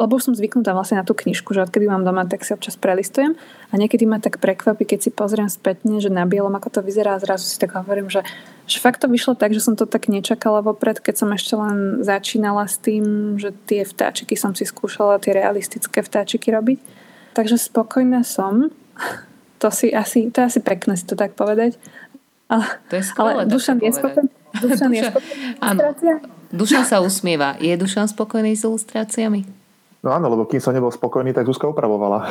lebo 0.00 0.16
už 0.16 0.32
som 0.32 0.34
zvyknutá 0.34 0.72
vlastne 0.72 0.96
na 0.96 1.04
tú 1.04 1.12
knižku, 1.12 1.52
že 1.52 1.60
odkedy 1.60 1.84
mám 1.84 2.08
doma, 2.08 2.24
tak 2.24 2.40
si 2.40 2.56
občas 2.56 2.72
prelistujem 2.80 3.36
a 3.68 3.74
niekedy 3.76 4.08
ma 4.08 4.16
tak 4.16 4.40
prekvapí, 4.40 4.88
keď 4.88 4.98
si 5.04 5.10
pozriem 5.12 5.52
spätne, 5.52 6.00
že 6.00 6.08
na 6.08 6.24
bielom 6.24 6.56
ako 6.56 6.72
to 6.72 6.80
vyzerá 6.80 7.20
a 7.20 7.22
zrazu 7.22 7.44
si 7.44 7.60
tak 7.60 7.76
hovorím, 7.76 8.08
že, 8.08 8.24
že 8.64 8.80
fakt 8.80 9.04
to 9.04 9.12
vyšlo 9.12 9.36
tak, 9.36 9.52
že 9.52 9.60
som 9.60 9.76
to 9.76 9.84
tak 9.84 10.08
nečakala 10.08 10.64
vopred, 10.64 11.04
keď 11.04 11.14
som 11.20 11.28
ešte 11.36 11.52
len 11.52 12.00
začínala 12.00 12.64
s 12.64 12.80
tým, 12.80 13.36
že 13.36 13.52
tie 13.68 13.84
vtáčiky 13.84 14.40
som 14.40 14.56
si 14.56 14.64
skúšala, 14.64 15.20
tie 15.20 15.36
realistické 15.36 16.00
vtáčiky 16.00 16.48
robiť. 16.48 16.99
Takže 17.32 17.58
spokojná 17.58 18.26
som. 18.26 18.70
To, 19.60 19.68
si 19.68 19.92
asi, 19.92 20.32
to 20.32 20.40
je 20.40 20.46
asi 20.56 20.60
pekné 20.64 20.96
si 20.96 21.04
to 21.04 21.14
tak 21.16 21.36
povedať. 21.36 21.76
Ale, 22.48 22.66
to 22.90 22.96
je 22.96 23.04
skvelé, 23.04 23.30
ale 23.36 23.44
Dušan 23.46 23.78
je 23.78 23.92
spokojný. 23.92 24.30
Dušan 24.58 24.90
je 24.90 25.02
spokojný 25.06 25.50
Dušan 26.50 26.82
sa 26.82 26.98
usmieva. 26.98 27.54
Je 27.62 27.70
Dušan 27.78 28.10
spokojný 28.10 28.58
s 28.58 28.66
ilustráciami? 28.66 29.59
No 30.00 30.16
áno, 30.16 30.32
lebo 30.32 30.48
kým 30.48 30.64
som 30.64 30.72
nebol 30.72 30.88
spokojný, 30.88 31.36
tak 31.36 31.44
Zuzka 31.44 31.68
upravovala. 31.68 32.24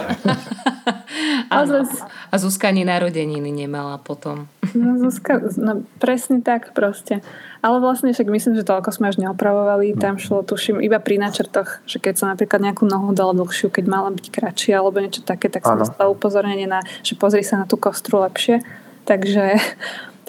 áno. 1.53 1.85
A 2.33 2.35
Zuzka 2.41 2.73
ani 2.73 2.81
narodeniny 2.81 3.53
nemala 3.53 4.01
potom. 4.01 4.49
No, 4.73 4.97
Zuzka, 4.97 5.37
no 5.61 5.85
presne 6.01 6.41
tak 6.41 6.73
proste. 6.73 7.21
Ale 7.61 7.77
vlastne 7.77 8.09
však 8.09 8.25
myslím, 8.25 8.57
že 8.57 8.65
toľko 8.65 8.89
sme 8.89 9.13
až 9.13 9.21
neopravovali. 9.21 9.93
Tam 10.01 10.17
šlo, 10.17 10.41
tuším, 10.41 10.81
iba 10.81 10.97
pri 10.97 11.21
načrtoch, 11.21 11.85
že 11.85 12.01
keď 12.01 12.13
som 12.17 12.27
napríklad 12.33 12.57
nejakú 12.57 12.89
nohu 12.89 13.13
dala 13.13 13.37
dlhšiu, 13.37 13.69
keď 13.69 13.85
mala 13.85 14.09
byť 14.17 14.25
kratšia 14.33 14.81
alebo 14.81 14.97
niečo 15.05 15.21
také, 15.21 15.45
tak 15.53 15.61
som 15.61 15.77
dostala 15.77 16.09
upozornenie 16.09 16.65
na, 16.65 16.81
že 17.05 17.13
pozri 17.13 17.45
sa 17.45 17.61
na 17.61 17.69
tú 17.69 17.77
kostru 17.77 18.17
lepšie. 18.25 18.65
Takže 19.05 19.61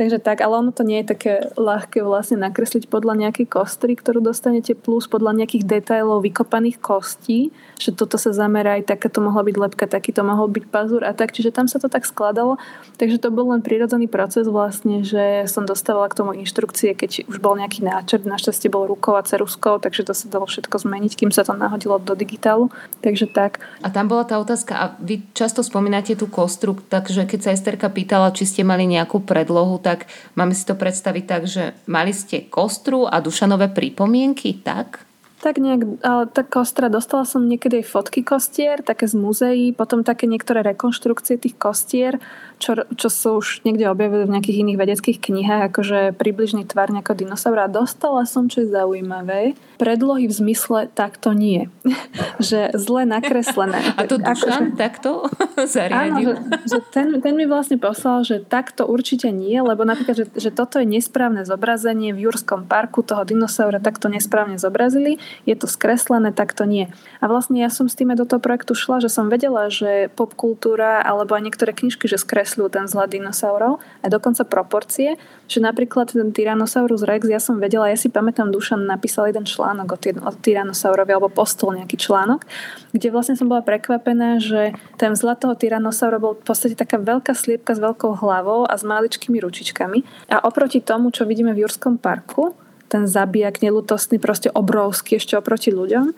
Takže 0.00 0.16
tak, 0.16 0.40
ale 0.40 0.64
ono 0.64 0.72
to 0.72 0.80
nie 0.80 1.04
je 1.04 1.12
také 1.12 1.32
ľahké 1.60 2.00
vlastne 2.00 2.40
nakresliť 2.40 2.88
podľa 2.88 3.20
nejakej 3.20 3.52
kostry, 3.52 3.92
ktorú 3.92 4.24
dostanete, 4.24 4.72
plus 4.72 5.04
podľa 5.04 5.36
nejakých 5.36 5.68
detailov 5.68 6.24
vykopaných 6.24 6.80
kostí, 6.80 7.52
že 7.76 7.92
toto 7.92 8.16
sa 8.16 8.32
zamerá 8.32 8.80
aj 8.80 8.96
taká 8.96 9.12
to 9.12 9.20
mohla 9.20 9.44
byť 9.44 9.56
lepka, 9.60 9.84
taký 9.84 10.16
to 10.16 10.24
mohol 10.24 10.48
byť 10.48 10.64
pazur 10.72 11.04
a 11.04 11.12
tak, 11.12 11.36
čiže 11.36 11.52
tam 11.52 11.68
sa 11.68 11.76
to 11.76 11.92
tak 11.92 12.08
skladalo. 12.08 12.56
Takže 12.96 13.20
to 13.20 13.28
bol 13.28 13.52
len 13.52 13.60
prirodzený 13.60 14.08
proces 14.08 14.48
vlastne, 14.48 15.04
že 15.04 15.44
som 15.44 15.68
dostávala 15.68 16.08
k 16.08 16.16
tomu 16.16 16.32
inštrukcie, 16.32 16.96
keď 16.96 17.28
už 17.28 17.36
bol 17.36 17.60
nejaký 17.60 17.84
náčrt, 17.84 18.24
našťastie 18.24 18.72
bol 18.72 18.88
rukou 18.88 19.20
a 19.20 19.24
ceruskou, 19.24 19.84
takže 19.84 20.08
to 20.08 20.16
sa 20.16 20.32
dalo 20.32 20.48
všetko 20.48 20.80
zmeniť, 20.80 21.12
kým 21.12 21.28
sa 21.28 21.44
to 21.44 21.52
nahodilo 21.52 22.00
do 22.00 22.16
digitálu. 22.16 22.72
Takže 23.04 23.28
tak. 23.36 23.60
A 23.84 23.92
tam 23.92 24.08
bola 24.08 24.24
tá 24.24 24.40
otázka, 24.40 24.72
a 24.80 24.84
vy 24.96 25.20
často 25.36 25.60
spomínate 25.60 26.16
tú 26.16 26.24
kostru, 26.24 26.72
takže 26.88 27.28
keď 27.28 27.40
sa 27.44 27.52
Esterka 27.52 27.92
pýtala, 27.92 28.32
či 28.32 28.48
ste 28.48 28.64
mali 28.64 28.88
nejakú 28.88 29.20
predlohu, 29.20 29.76
tak 29.89 29.89
máme 30.36 30.52
si 30.52 30.66
to 30.68 30.76
predstaviť 30.76 31.24
tak, 31.24 31.42
že 31.48 31.72
mali 31.88 32.12
ste 32.12 32.46
kostru 32.46 33.08
a 33.08 33.18
Dušanové 33.24 33.72
pripomienky, 33.72 34.60
tak? 34.60 35.08
Tak 35.40 35.56
nejak, 35.56 36.04
ale 36.04 36.28
tá 36.28 36.44
kostra, 36.44 36.92
dostala 36.92 37.24
som 37.24 37.48
niekedy 37.48 37.80
aj 37.80 37.88
fotky 37.88 38.20
kostier, 38.20 38.84
také 38.84 39.08
z 39.08 39.16
múzeí, 39.16 39.72
potom 39.72 40.04
také 40.04 40.28
niektoré 40.28 40.60
rekonštrukcie 40.60 41.40
tých 41.40 41.56
kostier, 41.56 42.20
čo, 42.60 42.76
čo 42.92 43.08
sú 43.08 43.40
už 43.40 43.64
niekde 43.64 43.88
objavili 43.88 44.28
v 44.28 44.36
nejakých 44.36 44.60
iných 44.68 44.80
vedeckých 44.84 45.18
knihách, 45.24 45.72
akože 45.72 46.00
približný 46.20 46.68
tvar 46.68 46.92
nejakého 46.92 47.24
dinosaura. 47.24 47.72
Dostala 47.72 48.28
som, 48.28 48.52
čo 48.52 48.60
je 48.60 48.68
zaujímavé, 48.68 49.56
predlohy 49.80 50.28
v 50.28 50.34
zmysle 50.36 50.92
takto 50.92 51.32
nie. 51.32 51.72
že 52.40 52.72
zle 52.76 53.08
nakreslené. 53.08 53.80
A 53.98 54.04
to 54.04 54.20
Dušan 54.20 54.76
akože, 54.76 54.80
takto 54.80 55.10
zariadil? 55.76 56.36
Áno, 56.36 56.58
že, 56.66 56.76
že 56.76 56.78
ten, 56.92 57.08
ten 57.20 57.34
mi 57.36 57.48
vlastne 57.48 57.80
poslal, 57.80 58.24
že 58.24 58.44
takto 58.44 58.84
určite 58.84 59.32
nie, 59.32 59.56
lebo 59.60 59.84
napríklad, 59.88 60.16
že, 60.16 60.26
že 60.36 60.50
toto 60.52 60.80
je 60.80 60.86
nesprávne 60.88 61.44
zobrazenie 61.48 62.12
v 62.12 62.28
Jurskom 62.28 62.68
parku 62.68 63.00
toho 63.00 63.24
dinosaura, 63.24 63.80
takto 63.80 64.12
nesprávne 64.12 64.60
zobrazili, 64.60 65.16
je 65.48 65.54
to 65.56 65.64
skreslené, 65.64 66.32
takto 66.34 66.68
nie. 66.68 66.92
A 67.20 67.28
vlastne 67.28 67.60
ja 67.60 67.72
som 67.72 67.86
s 67.86 67.96
tým 67.96 68.12
do 68.16 68.26
toho 68.26 68.42
projektu 68.42 68.74
šla, 68.74 69.00
že 69.00 69.12
som 69.12 69.30
vedela, 69.30 69.70
že 69.70 70.10
popkultúra 70.12 70.98
alebo 71.04 71.38
aj 71.38 71.46
niektoré 71.46 71.70
knižky, 71.70 72.10
že 72.10 72.18
skresľujú 72.18 72.68
ten 72.74 72.84
vzhľad 72.90 73.08
dinosaurov 73.14 73.78
a 74.02 74.06
dokonca 74.10 74.42
proporcie, 74.42 75.14
že 75.46 75.62
napríklad 75.62 76.10
ten 76.10 76.34
Tyrannosaurus 76.34 77.06
rex, 77.06 77.30
ja 77.30 77.38
som 77.38 77.62
vedela, 77.62 77.86
ja 77.86 77.98
si 77.98 78.10
pamätám, 78.10 78.50
Dušan 78.50 78.82
napísal 78.82 79.30
jeden 79.30 79.46
článok 79.46 79.69
ty- 80.00 80.16
o 80.16 80.30
Tyrannosaurovi 80.30 81.12
alebo 81.12 81.28
postol 81.32 81.76
nejaký 81.76 81.96
článok, 81.96 82.46
kde 82.94 83.08
vlastne 83.12 83.34
som 83.36 83.50
bola 83.50 83.64
prekvapená, 83.64 84.38
že 84.42 84.74
ten 84.96 85.12
vzhľad 85.14 85.38
toho 85.42 85.54
Tyrannosaura 85.54 86.22
bol 86.22 86.38
v 86.38 86.44
podstate 86.44 86.78
taká 86.78 87.00
veľká 87.00 87.34
sliepka 87.34 87.74
s 87.76 87.80
veľkou 87.80 88.20
hlavou 88.20 88.66
a 88.66 88.74
s 88.74 88.82
maličkými 88.86 89.38
ručičkami. 89.40 90.30
A 90.32 90.42
oproti 90.46 90.80
tomu, 90.80 91.10
čo 91.14 91.26
vidíme 91.26 91.54
v 91.54 91.66
Jurskom 91.66 91.98
parku, 91.98 92.54
ten 92.90 93.06
zabijak 93.06 93.62
nelutostný, 93.62 94.18
proste 94.18 94.50
obrovský 94.50 95.22
ešte 95.22 95.38
oproti 95.38 95.70
ľuďom, 95.70 96.10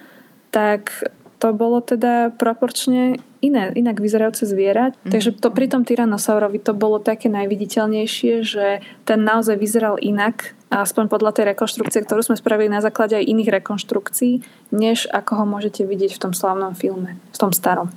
tak 0.48 1.04
to 1.42 1.50
bolo 1.50 1.82
teda 1.82 2.30
proporčne 2.38 3.18
iné, 3.42 3.74
inak 3.74 3.98
vyzerajúce 3.98 4.46
zviera. 4.46 4.94
Mm. 5.02 5.10
Takže 5.10 5.30
to, 5.42 5.50
pri 5.50 5.66
tom 5.66 5.82
Tyrannosaurovi 5.82 6.62
to 6.62 6.70
bolo 6.70 7.02
také 7.02 7.26
najviditeľnejšie, 7.26 8.46
že 8.46 8.78
ten 9.02 9.20
naozaj 9.26 9.58
vyzeral 9.58 9.98
inak, 9.98 10.54
aspoň 10.70 11.10
podľa 11.10 11.34
tej 11.34 11.44
rekonštrukcie, 11.50 12.06
ktorú 12.06 12.22
sme 12.22 12.38
spravili 12.38 12.70
na 12.70 12.78
základe 12.78 13.18
aj 13.18 13.26
iných 13.26 13.58
rekonštrukcií, 13.58 14.46
než 14.70 15.10
ako 15.10 15.42
ho 15.42 15.44
môžete 15.44 15.82
vidieť 15.82 16.14
v 16.14 16.22
tom 16.22 16.32
slavnom 16.32 16.78
filme, 16.78 17.18
v 17.34 17.38
tom 17.42 17.50
starom. 17.50 17.90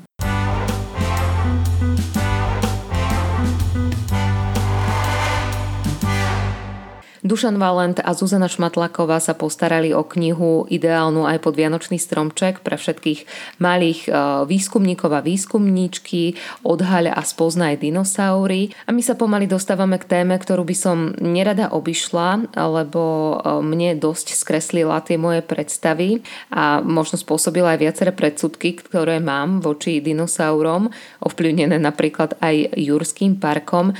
Dušan 7.25 7.57
Valent 7.57 7.97
a 8.05 8.13
Zuzana 8.13 8.45
Šmatlaková 8.45 9.17
sa 9.17 9.33
postarali 9.33 9.97
o 9.97 10.05
knihu 10.05 10.69
ideálnu 10.69 11.25
aj 11.25 11.41
pod 11.41 11.57
Vianočný 11.57 11.97
stromček 11.97 12.61
pre 12.61 12.77
všetkých 12.77 13.25
malých 13.57 14.05
e, 14.05 14.09
výskumníkov 14.45 15.09
a 15.09 15.25
výskumníčky, 15.25 16.38
odhaľ 16.61 17.17
a 17.17 17.25
spoznaj 17.25 17.81
dinosaury. 17.81 18.77
A 18.85 18.93
my 18.93 19.01
sa 19.01 19.17
pomaly 19.17 19.49
dostávame 19.49 19.97
k 19.97 20.05
téme, 20.05 20.38
ktorú 20.38 20.69
by 20.69 20.75
som 20.77 21.17
nerada 21.17 21.73
obišla, 21.73 22.53
lebo 22.53 23.01
e, 23.01 23.35
mne 23.57 23.97
dosť 23.97 24.38
skreslila 24.38 25.01
tie 25.01 25.17
moje 25.17 25.41
predstavy 25.41 26.21
a 26.53 26.85
možno 26.85 27.17
spôsobila 27.17 27.73
aj 27.73 27.81
viaceré 27.81 28.13
predsudky, 28.13 28.77
ktoré 28.77 29.17
mám 29.17 29.65
voči 29.65 29.97
dinosaurom, 29.97 30.93
ovplyvnené 31.25 31.81
napríklad 31.81 32.38
aj 32.38 32.77
Jurským 32.77 33.41
parkom. 33.41 33.97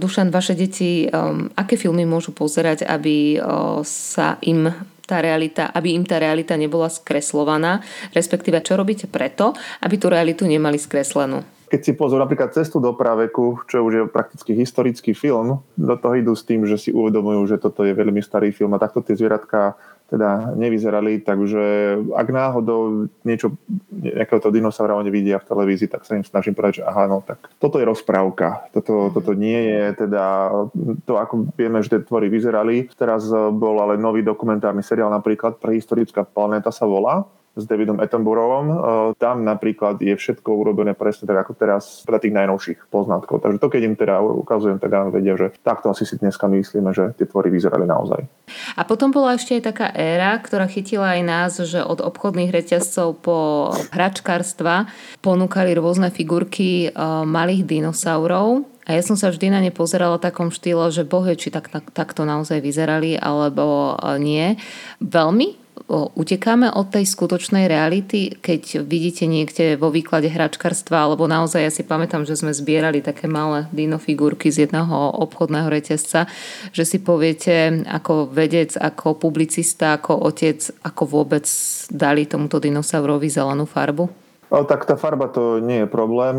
Dušan, 0.00 0.32
vaše 0.32 0.56
deti, 0.56 1.04
aké 1.52 1.74
filmy 1.76 2.08
môžu 2.08 2.32
pozerať, 2.46 2.86
aby 2.86 3.42
sa 3.82 4.38
im 4.46 4.70
tá 5.02 5.18
realita, 5.18 5.74
aby 5.74 5.98
im 5.98 6.06
tá 6.06 6.22
realita 6.22 6.54
nebola 6.54 6.86
skreslovaná, 6.86 7.82
respektíve 8.14 8.62
čo 8.62 8.78
robíte 8.78 9.10
preto, 9.10 9.50
aby 9.82 9.98
tú 9.98 10.06
realitu 10.06 10.46
nemali 10.46 10.78
skreslenú? 10.78 11.42
Keď 11.66 11.80
si 11.82 11.92
pozor 11.98 12.22
napríklad 12.22 12.54
cestu 12.54 12.78
do 12.78 12.94
praveku, 12.94 13.66
čo 13.66 13.82
už 13.82 13.92
je 13.98 14.02
prakticky 14.06 14.54
historický 14.54 15.18
film, 15.18 15.66
do 15.74 15.94
toho 15.98 16.14
idú 16.14 16.38
s 16.38 16.46
tým, 16.46 16.62
že 16.62 16.78
si 16.78 16.94
uvedomujú, 16.94 17.42
že 17.50 17.58
toto 17.58 17.82
je 17.82 17.90
veľmi 17.90 18.22
starý 18.22 18.54
film 18.54 18.78
a 18.78 18.82
takto 18.82 19.02
tie 19.02 19.18
zvieratka 19.18 19.74
teda 20.06 20.54
nevyzerali, 20.54 21.18
takže 21.18 21.98
ak 22.14 22.28
náhodou 22.30 23.10
niečo, 23.26 23.58
nejakého 23.90 24.38
toho 24.38 24.54
dinosaura 24.54 24.94
oni 24.94 25.10
vidia 25.10 25.42
v 25.42 25.48
televízii, 25.50 25.90
tak 25.90 26.06
sa 26.06 26.14
im 26.14 26.22
snažím 26.22 26.54
povedať, 26.54 26.82
že 26.82 26.86
aha, 26.86 27.10
no 27.10 27.26
tak 27.26 27.50
toto 27.58 27.82
je 27.82 27.86
rozprávka, 27.90 28.70
toto, 28.70 29.10
mhm. 29.10 29.12
toto 29.18 29.30
nie 29.34 29.60
je 29.66 30.06
teda 30.06 30.24
to, 31.02 31.18
ako 31.18 31.50
vieme, 31.58 31.82
že 31.82 31.98
tie 31.98 32.00
tvory 32.06 32.30
vyzerali. 32.30 32.86
Teraz 32.94 33.26
bol 33.32 33.82
ale 33.82 33.98
nový 33.98 34.22
dokumentárny 34.22 34.80
seriál 34.86 35.10
napríklad 35.10 35.58
Prehistorická 35.58 36.22
planéta 36.22 36.70
sa 36.70 36.86
volá, 36.86 37.26
s 37.56 37.64
Davidom 37.64 37.98
Attenboroughom. 37.98 38.66
E, 38.68 38.76
tam 39.16 39.42
napríklad 39.42 39.98
je 40.04 40.12
všetko 40.12 40.46
urobené 40.52 40.92
presne 40.92 41.24
tak 41.24 41.48
ako 41.48 41.52
teraz 41.56 42.04
pre 42.04 42.20
tých 42.20 42.36
najnovších 42.36 42.92
poznatkov. 42.92 43.40
Takže 43.40 43.58
to, 43.58 43.68
keď 43.72 43.82
im 43.88 43.96
teda 43.96 44.20
ukazujem, 44.20 44.76
tak 44.76 44.92
áno, 44.92 45.08
vedia, 45.08 45.34
že 45.40 45.56
takto 45.64 45.88
asi 45.88 46.04
si 46.04 46.20
dneska 46.20 46.46
myslíme, 46.46 46.92
že 46.92 47.16
tie 47.16 47.24
tvory 47.24 47.48
vyzerali 47.48 47.88
naozaj. 47.88 48.28
A 48.76 48.84
potom 48.84 49.10
bola 49.10 49.34
ešte 49.34 49.56
aj 49.56 49.62
taká 49.72 49.88
éra, 49.96 50.36
ktorá 50.36 50.68
chytila 50.68 51.16
aj 51.16 51.22
nás, 51.24 51.52
že 51.64 51.80
od 51.80 52.04
obchodných 52.04 52.52
reťazcov 52.52 53.24
po 53.24 53.38
hračkárstva 53.90 54.86
ponúkali 55.24 55.72
rôzne 55.72 56.12
figurky 56.12 56.92
e, 56.92 57.00
malých 57.24 57.64
dinosaurov 57.64 58.76
a 58.86 58.94
ja 58.94 59.02
som 59.02 59.18
sa 59.18 59.34
vždy 59.34 59.50
na 59.50 59.58
ne 59.58 59.74
pozerala 59.74 60.14
takom 60.22 60.54
štýle, 60.54 60.94
že 60.94 61.02
bohe, 61.02 61.34
či 61.34 61.50
tak, 61.50 61.66
tak, 61.74 61.90
takto 61.90 62.22
naozaj 62.22 62.62
vyzerali, 62.62 63.18
alebo 63.18 63.98
e, 63.98 64.22
nie. 64.22 64.46
Veľmi 65.02 65.65
utekáme 65.88 66.66
od 66.74 66.90
tej 66.90 67.06
skutočnej 67.06 67.70
reality, 67.70 68.34
keď 68.42 68.82
vidíte 68.82 69.30
niekde 69.30 69.78
vo 69.78 69.94
výklade 69.94 70.26
hračkarstva, 70.26 71.06
alebo 71.06 71.30
naozaj 71.30 71.62
ja 71.62 71.70
si 71.70 71.86
pamätám, 71.86 72.26
že 72.26 72.34
sme 72.34 72.50
zbierali 72.50 73.02
také 73.02 73.30
malé 73.30 73.70
dinofigurky 73.70 74.50
z 74.50 74.66
jedného 74.66 75.14
obchodného 75.22 75.70
reťazca, 75.70 76.26
že 76.74 76.82
si 76.82 76.98
poviete 76.98 77.86
ako 77.86 78.26
vedec, 78.34 78.74
ako 78.74 79.14
publicista, 79.14 79.94
ako 80.02 80.26
otec, 80.26 80.58
ako 80.82 81.02
vôbec 81.06 81.46
dali 81.90 82.26
tomuto 82.26 82.58
dinosaurovi 82.58 83.30
zelenú 83.30 83.66
farbu? 83.66 84.26
Tak 84.46 84.86
tá 84.86 84.94
farba 84.94 85.26
to 85.26 85.58
nie 85.58 85.82
je 85.82 85.88
problém. 85.90 86.38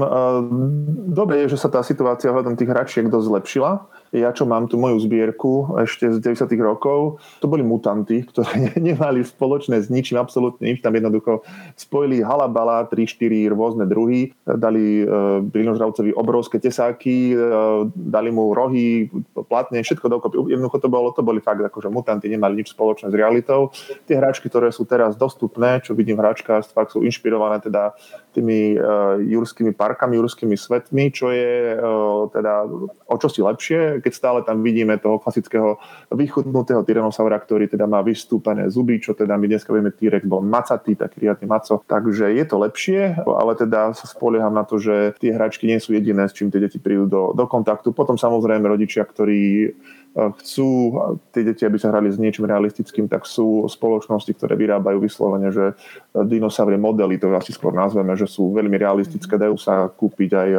Dobre 1.11 1.43
je, 1.43 1.55
že 1.55 1.59
sa 1.59 1.67
tá 1.67 1.83
situácia 1.83 2.31
hľadom 2.31 2.55
tých 2.55 2.71
hračiek 2.71 3.11
dosť 3.11 3.27
zlepšila 3.27 3.71
ja 4.11 4.31
čo 4.31 4.47
mám 4.47 4.67
tu 4.71 4.79
moju 4.79 4.99
zbierku 5.03 5.79
ešte 5.83 6.11
z 6.13 6.23
90. 6.23 6.47
rokov, 6.59 7.19
to 7.39 7.49
boli 7.49 7.63
mutanty, 7.63 8.23
ktoré 8.27 8.71
nemali 8.89 9.23
spoločné 9.23 9.83
s 9.83 9.87
ničím, 9.91 10.19
absolútne 10.19 10.67
nič. 10.67 10.79
Tam 10.83 10.95
jednoducho 10.95 11.43
spojili 11.75 12.23
halabala, 12.23 12.87
3-4 12.87 13.51
rôzne 13.51 13.85
druhy, 13.87 14.31
dali 14.43 15.03
e, 15.03 15.05
brinožravcovi 15.41 16.13
obrovské 16.17 16.59
tesáky, 16.61 17.33
uh, 17.33 17.87
dali 17.93 18.33
mu 18.33 18.51
rohy, 18.51 19.07
platne, 19.47 19.81
všetko 19.81 20.05
dokopy. 20.09 20.35
Jednoducho 20.51 20.77
to, 20.81 20.89
bolo, 20.89 21.13
to 21.13 21.21
boli 21.21 21.39
fakt, 21.39 21.61
akože 21.61 21.87
mutanty 21.93 22.27
nemali 22.27 22.61
nič 22.61 22.73
spoločné 22.73 23.13
s 23.13 23.15
realitou. 23.15 23.69
Tie 24.09 24.17
hračky, 24.17 24.49
ktoré 24.49 24.73
sú 24.73 24.83
teraz 24.83 25.15
dostupné, 25.15 25.79
čo 25.85 25.93
vidím 25.93 26.19
v 26.19 26.25
hračkách, 26.25 26.67
sú 26.87 27.03
inšpirované 27.03 27.61
teda 27.61 27.93
tými 28.33 28.77
uh, 28.77 29.17
jurskými 29.21 29.73
parkami, 29.73 30.17
jurskými 30.17 30.57
svetmi, 30.57 31.09
čo 31.09 31.33
je 31.33 31.77
uh, 31.77 32.29
teda 32.29 32.65
o 33.09 33.15
čosi 33.17 33.41
lepšie, 33.41 33.96
keď 34.01 34.13
stále 34.13 34.39
tam 34.45 34.61
vidíme 34.63 34.97
toho 34.97 35.17
klasického 35.21 35.81
vychudnutého 36.13 36.81
tyrannosaura, 36.83 37.37
ktorý 37.41 37.67
teda 37.67 37.85
má 37.89 37.99
vystúpené 38.01 38.69
zuby, 38.69 39.01
čo 39.01 39.17
teda 39.17 39.35
my 39.35 39.45
dneska 39.47 39.73
vieme, 39.73 39.93
T-Rex 39.93 40.23
bol 40.25 40.41
macatý, 40.43 40.95
taký 40.95 41.27
riadny 41.27 41.45
maco. 41.49 41.81
Takže 41.85 42.33
je 42.33 42.45
to 42.47 42.55
lepšie, 42.61 43.21
ale 43.25 43.53
teda 43.57 43.91
sa 43.93 44.05
spolieham 44.05 44.53
na 44.53 44.63
to, 44.63 44.77
že 44.77 45.17
tie 45.21 45.33
hračky 45.33 45.67
nie 45.67 45.79
sú 45.81 45.93
jediné, 45.93 46.29
s 46.29 46.35
čím 46.35 46.53
tie 46.53 46.61
deti 46.61 46.81
prídu 46.81 47.09
do, 47.09 47.31
do 47.33 47.45
kontaktu. 47.49 47.91
Potom 47.91 48.15
samozrejme 48.15 48.65
rodičia, 48.65 49.05
ktorí 49.05 49.73
chcú 50.17 50.97
tie 51.29 51.45
deti, 51.45 51.61
aby 51.61 51.77
sa 51.77 51.93
hrali 51.93 52.09
s 52.09 52.17
niečím 52.17 52.49
realistickým, 52.49 53.05
tak 53.05 53.29
sú 53.29 53.69
spoločnosti, 53.69 54.33
ktoré 54.33 54.57
vyrábajú 54.57 54.97
vyslovene, 54.97 55.53
že 55.53 55.77
dinosaurie 56.25 56.81
modely, 56.81 57.21
to 57.21 57.29
asi 57.37 57.53
skôr 57.53 57.69
nazveme, 57.69 58.17
že 58.17 58.25
sú 58.25 58.49
veľmi 58.49 58.81
realistické, 58.81 59.37
dajú 59.37 59.61
sa 59.61 59.85
kúpiť 59.85 60.31
aj 60.33 60.49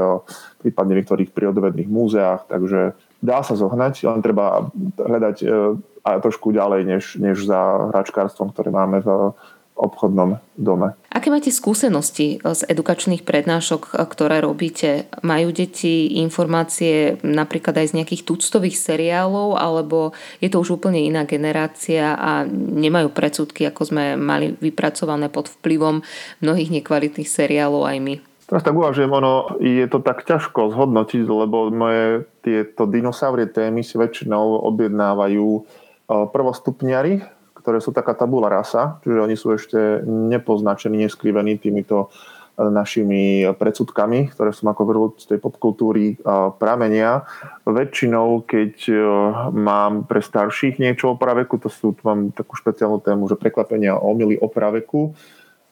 prípadne 0.62 0.94
v 0.94 0.98
niektorých 1.02 1.34
prírodovedných 1.34 1.90
múzeách, 1.90 2.46
takže 2.46 2.94
dá 3.18 3.42
sa 3.42 3.54
zohnať, 3.58 4.06
len 4.06 4.20
treba 4.22 4.70
hľadať 4.98 5.36
e, 5.42 5.46
aj 6.06 6.18
trošku 6.22 6.54
ďalej, 6.54 6.80
než, 6.86 7.04
než 7.18 7.44
za 7.44 7.90
hračkárstvom, 7.90 8.54
ktoré 8.54 8.70
máme 8.70 9.02
v 9.02 9.34
obchodnom 9.78 10.42
dome. 10.58 10.98
Aké 11.14 11.30
máte 11.30 11.54
skúsenosti 11.54 12.42
z 12.42 12.60
edukačných 12.66 13.22
prednášok, 13.22 13.94
ktoré 13.94 14.42
robíte? 14.42 15.06
Majú 15.22 15.54
deti 15.54 16.18
informácie 16.18 17.22
napríklad 17.22 17.78
aj 17.78 17.94
z 17.94 17.96
nejakých 18.02 18.26
tuctových 18.26 18.74
seriálov, 18.74 19.54
alebo 19.54 20.12
je 20.42 20.50
to 20.50 20.58
už 20.58 20.82
úplne 20.82 20.98
iná 20.98 21.22
generácia 21.22 22.18
a 22.18 22.42
nemajú 22.50 23.14
predsudky, 23.14 23.70
ako 23.70 23.94
sme 23.94 24.18
mali 24.18 24.58
vypracované 24.58 25.30
pod 25.30 25.46
vplyvom 25.62 26.02
mnohých 26.42 26.82
nekvalitných 26.82 27.30
seriálov 27.30 27.86
aj 27.86 27.98
my? 28.02 28.14
Teraz 28.48 28.64
tak 28.64 28.80
uvažujem, 28.80 29.12
ono 29.12 29.60
je 29.60 29.84
to 29.92 30.00
tak 30.00 30.24
ťažko 30.24 30.72
zhodnotiť, 30.72 31.20
lebo 31.28 31.68
moje 31.68 32.24
tieto 32.48 32.88
dinosaurie 32.88 33.52
témy 33.52 33.84
si 33.84 34.00
väčšinou 34.00 34.64
objednávajú 34.72 35.48
e, 35.52 35.62
prvostupňari, 36.08 37.20
ktoré 37.52 37.84
sú 37.84 37.92
taká 37.92 38.16
tabula 38.16 38.48
rasa, 38.48 38.96
čiže 39.04 39.20
oni 39.20 39.36
sú 39.36 39.52
ešte 39.52 40.00
nepoznačení, 40.08 41.04
neskrivení 41.04 41.60
týmito 41.60 42.08
e, 42.08 42.64
našimi 42.72 43.44
predsudkami, 43.52 44.32
ktoré 44.32 44.56
sú 44.56 44.64
ako 44.64 45.20
z 45.20 45.36
tej 45.36 45.38
popkultúry 45.44 46.16
e, 46.16 46.34
pramenia. 46.56 47.28
Väčšinou, 47.68 48.48
keď 48.48 48.88
mám 49.52 50.08
pre 50.08 50.24
starších 50.24 50.80
niečo 50.80 51.12
o 51.12 51.20
praveku, 51.20 51.60
to 51.60 51.68
sú, 51.68 51.92
mám 52.00 52.32
takú 52.32 52.56
špeciálnu 52.56 53.04
tému, 53.04 53.28
že 53.28 53.36
prekvapenia 53.36 54.00
omily 54.00 54.40
o 54.40 54.48
praveku, 54.48 55.12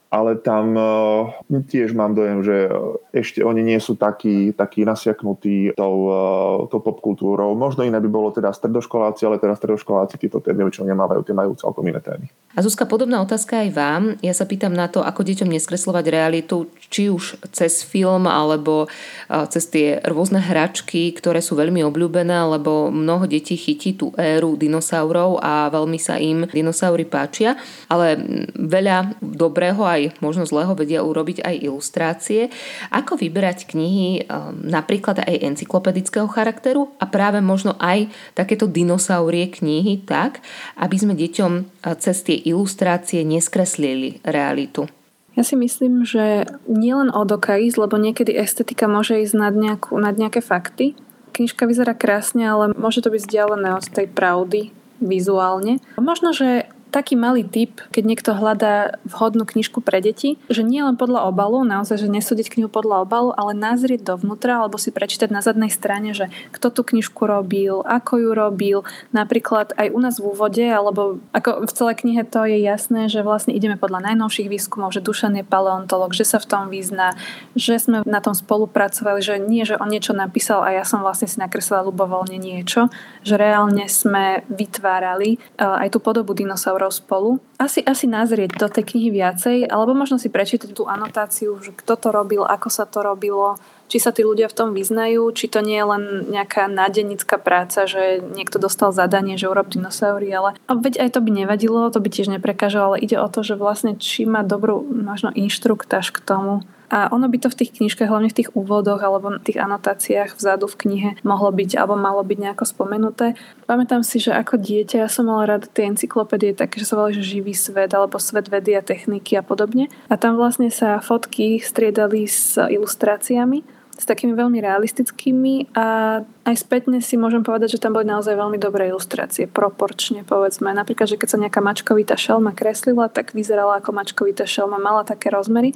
ale 0.07 0.39
tam 0.39 0.79
uh, 0.79 1.35
tiež 1.51 1.91
mám 1.93 2.15
dojem, 2.15 2.47
že 2.47 2.71
ešte 3.11 3.43
oni 3.43 3.67
nie 3.67 3.79
sú 3.83 3.99
takí, 3.99 4.55
takí 4.55 4.87
nasiaknutí 4.87 5.75
tou, 5.75 5.97
uh, 6.07 6.71
tou 6.71 6.79
popkultúrou. 6.79 7.59
Možno 7.59 7.83
iné 7.83 7.99
by 7.99 8.07
bolo 8.07 8.31
teda 8.31 8.55
stredoškoláci, 8.55 9.27
ale 9.27 9.43
teda 9.43 9.59
stredoškoláci 9.59 10.15
tieto 10.17 10.39
témy 10.39 10.63
väčšinou 10.63 10.87
nemávajú, 10.95 11.21
tie 11.27 11.35
majú 11.35 11.59
celkom 11.59 11.85
iné 11.91 11.99
témy. 11.99 12.31
A 12.57 12.63
Zuzka, 12.63 12.87
podobná 12.87 13.21
otázka 13.21 13.67
aj 13.67 13.71
vám. 13.75 14.03
Ja 14.23 14.33
sa 14.33 14.47
pýtam 14.49 14.73
na 14.73 14.87
to, 14.87 15.03
ako 15.03 15.27
deťom 15.27 15.51
neskreslovať 15.51 16.05
realitu, 16.09 16.71
či 16.89 17.11
už 17.11 17.43
cez 17.51 17.83
film, 17.83 18.31
alebo 18.31 18.87
uh, 18.87 19.45
cez 19.51 19.67
tie 19.69 19.99
rôzne 20.07 20.39
hračky, 20.39 21.13
ktoré 21.19 21.43
sú 21.43 21.59
veľmi 21.59 21.83
obľúbené, 21.83 22.47
lebo 22.57 22.95
mnoho 22.95 23.27
detí 23.27 23.59
chytí 23.59 23.99
tú 23.99 24.15
éru 24.15 24.55
dinosaurov 24.55 25.43
a 25.43 25.67
veľmi 25.69 25.99
sa 25.99 26.17
im 26.17 26.47
dinosaury 26.47 27.05
páčia, 27.05 27.59
ale 27.91 28.17
veľa 28.55 29.19
dobrého 29.21 29.83
aj 29.83 30.06
možno 30.21 30.45
zlého 30.45 30.75
vedia 30.75 31.01
urobiť 31.07 31.43
aj 31.43 31.55
ilustrácie. 31.63 32.53
Ako 32.91 33.17
vyberať 33.17 33.71
knihy 33.71 34.27
um, 34.27 34.67
napríklad 34.67 35.23
aj 35.23 35.55
encyklopedického 35.55 36.27
charakteru 36.27 36.93
a 36.99 37.05
práve 37.07 37.39
možno 37.41 37.79
aj 37.79 38.11
takéto 38.35 38.67
dinosaurie 38.67 39.49
knihy 39.49 40.03
tak, 40.03 40.43
aby 40.77 40.97
sme 40.99 41.15
deťom 41.15 41.53
uh, 41.57 41.95
cez 41.97 42.23
tie 42.27 42.37
ilustrácie 42.37 43.27
neskreslili 43.27 44.21
realitu. 44.23 44.91
Ja 45.37 45.45
si 45.45 45.53
myslím, 45.53 46.09
že 46.09 46.49
nielen 46.65 47.13
o 47.13 47.23
ísť, 47.29 47.77
lebo 47.77 48.01
niekedy 48.01 48.33
estetika 48.33 48.89
môže 48.89 49.21
ísť 49.21 49.35
nad, 49.37 49.53
nejakú, 49.53 49.93
nad 50.01 50.17
nejaké 50.17 50.41
fakty. 50.41 50.97
Knižka 51.37 51.69
vyzerá 51.69 51.93
krásne, 51.93 52.49
ale 52.49 52.73
môže 52.73 53.05
to 53.05 53.13
byť 53.13 53.21
vzdialené 53.21 53.77
od 53.77 53.85
tej 53.85 54.09
pravdy 54.09 54.73
vizuálne. 54.97 55.85
Možno, 56.01 56.33
že 56.33 56.73
taký 56.97 57.13
malý 57.13 57.45
tip, 57.45 57.85
keď 57.93 58.03
niekto 58.09 58.31
hľadá 58.33 58.97
vhodnú 59.05 59.45
knižku 59.45 59.85
pre 59.85 60.01
deti, 60.01 60.41
že 60.49 60.65
nie 60.65 60.81
len 60.81 60.97
podľa 60.97 61.29
obalu, 61.29 61.61
naozaj, 61.69 62.01
že 62.01 62.09
nesúdiť 62.09 62.49
knihu 62.49 62.73
podľa 62.73 63.05
obalu, 63.05 63.37
ale 63.37 63.53
nazrieť 63.53 64.17
dovnútra 64.17 64.65
alebo 64.65 64.81
si 64.81 64.89
prečítať 64.89 65.29
na 65.29 65.45
zadnej 65.45 65.69
strane, 65.69 66.17
že 66.17 66.33
kto 66.57 66.73
tú 66.73 66.89
knižku 66.89 67.21
robil, 67.29 67.85
ako 67.85 68.13
ju 68.17 68.31
robil. 68.33 68.79
Napríklad 69.13 69.77
aj 69.77 69.93
u 69.93 69.99
nás 70.01 70.17
v 70.17 70.33
úvode, 70.33 70.65
alebo 70.65 71.21
ako 71.37 71.69
v 71.69 71.73
celej 71.77 71.97
knihe 72.01 72.25
to 72.25 72.49
je 72.49 72.65
jasné, 72.65 73.13
že 73.13 73.21
vlastne 73.21 73.53
ideme 73.53 73.77
podľa 73.77 74.01
najnovších 74.13 74.49
výskumov, 74.49 74.97
že 74.97 75.05
Dušan 75.05 75.37
je 75.37 75.45
paleontolog, 75.45 76.17
že 76.17 76.25
sa 76.25 76.41
v 76.41 76.49
tom 76.49 76.73
vyzná, 76.73 77.13
že 77.53 77.77
sme 77.77 78.09
na 78.09 78.25
tom 78.25 78.33
spolupracovali, 78.33 79.21
že 79.21 79.37
nie, 79.37 79.69
že 79.69 79.77
on 79.77 79.93
niečo 79.93 80.17
napísal 80.17 80.65
a 80.65 80.73
ja 80.73 80.89
som 80.89 81.05
vlastne 81.05 81.29
si 81.29 81.37
nakreslila 81.37 81.85
ľubovoľne 81.85 82.41
niečo, 82.41 82.89
že 83.21 83.37
reálne 83.37 83.85
sme 83.93 84.49
vytvárali 84.49 85.37
uh, 85.61 85.85
aj 85.85 85.93
tú 85.93 85.99
podobu 86.01 86.33
dinosaurov 86.33 86.86
spolu. 86.91 87.39
Asi, 87.57 87.81
asi 87.81 88.05
nazrieť 88.05 88.59
do 88.59 88.69
tej 88.69 88.85
knihy 88.95 89.11
viacej, 89.15 89.57
alebo 89.71 89.97
možno 89.97 90.21
si 90.21 90.29
prečítať 90.29 90.73
tú 90.77 90.85
anotáciu, 90.85 91.57
že 91.63 91.73
kto 91.73 91.97
to 91.97 92.09
robil, 92.13 92.43
ako 92.45 92.69
sa 92.69 92.85
to 92.85 93.01
robilo, 93.01 93.57
či 93.87 94.03
sa 94.03 94.11
tí 94.11 94.27
ľudia 94.27 94.51
v 94.51 94.57
tom 94.57 94.69
vyznajú, 94.75 95.31
či 95.31 95.47
to 95.47 95.63
nie 95.63 95.79
je 95.79 95.87
len 95.87 96.05
nejaká 96.29 96.67
nádenická 96.67 97.39
práca, 97.39 97.87
že 97.87 98.19
niekto 98.19 98.59
dostal 98.59 98.91
zadanie, 98.91 99.39
že 99.39 99.47
urob 99.47 99.71
dinosaury, 99.71 100.29
ale 100.35 100.59
a 100.67 100.73
veď 100.75 101.07
aj 101.07 101.11
to 101.15 101.21
by 101.23 101.31
nevadilo, 101.31 101.91
to 101.95 102.03
by 102.03 102.11
tiež 102.11 102.29
neprekážalo, 102.29 102.95
ale 102.95 103.03
ide 103.03 103.17
o 103.17 103.29
to, 103.31 103.47
že 103.47 103.55
vlastne 103.55 103.95
či 103.95 104.27
má 104.27 104.43
dobrú 104.43 104.83
možno 104.83 105.31
inštruktáž 105.31 106.11
k 106.11 106.19
tomu, 106.19 106.67
a 106.87 107.11
ono 107.11 107.27
by 107.27 107.39
to 107.43 107.49
v 107.51 107.59
tých 107.65 107.75
knižkách, 107.79 108.07
hlavne 108.07 108.31
v 108.31 108.39
tých 108.43 108.53
úvodoch 108.55 109.03
alebo 109.03 109.37
v 109.37 109.45
tých 109.45 109.59
anotáciách 109.59 110.39
vzadu 110.39 110.71
v 110.71 110.79
knihe 110.87 111.11
mohlo 111.27 111.51
byť 111.51 111.79
alebo 111.79 111.99
malo 111.99 112.23
byť 112.23 112.39
nejako 112.39 112.65
spomenuté. 112.65 113.35
Pamätám 113.67 114.07
si, 114.07 114.23
že 114.23 114.31
ako 114.31 114.63
dieťa 114.63 115.03
ja 115.03 115.09
som 115.11 115.27
mala 115.27 115.59
rada 115.59 115.67
tie 115.67 115.91
encyklopédie 115.91 116.55
také, 116.55 116.79
že 116.79 116.87
sa 116.87 116.95
volali, 116.95 117.19
že 117.19 117.27
živý 117.27 117.55
svet 117.57 117.91
alebo 117.91 118.23
svet 118.23 118.47
vedy 118.47 118.79
a 118.79 118.83
techniky 118.83 119.35
a 119.35 119.43
podobne. 119.43 119.91
A 120.07 120.15
tam 120.15 120.39
vlastne 120.39 120.71
sa 120.71 121.03
fotky 121.03 121.59
striedali 121.59 122.31
s 122.31 122.55
ilustráciami 122.55 123.77
s 123.97 124.05
takými 124.05 124.37
veľmi 124.37 124.61
realistickými 124.61 125.73
a 125.73 126.21
aj 126.47 126.63
spätne 126.63 127.03
si 127.03 127.19
môžem 127.19 127.43
povedať, 127.43 127.75
že 127.75 127.83
tam 127.83 127.99
boli 127.99 128.07
naozaj 128.07 128.39
veľmi 128.39 128.63
dobré 128.63 128.95
ilustrácie, 128.95 129.51
proporčne 129.51 130.23
povedzme. 130.23 130.71
Napríklad, 130.71 131.11
že 131.11 131.19
keď 131.19 131.29
sa 131.29 131.43
nejaká 131.43 131.59
mačkovitá 131.59 132.15
šelma 132.15 132.55
kreslila, 132.55 133.11
tak 133.11 133.35
vyzerala 133.35 133.83
ako 133.83 133.91
mačkovitá 133.91 134.47
šelma, 134.47 134.79
mala 134.79 135.03
také 135.03 135.35
rozmery 135.35 135.75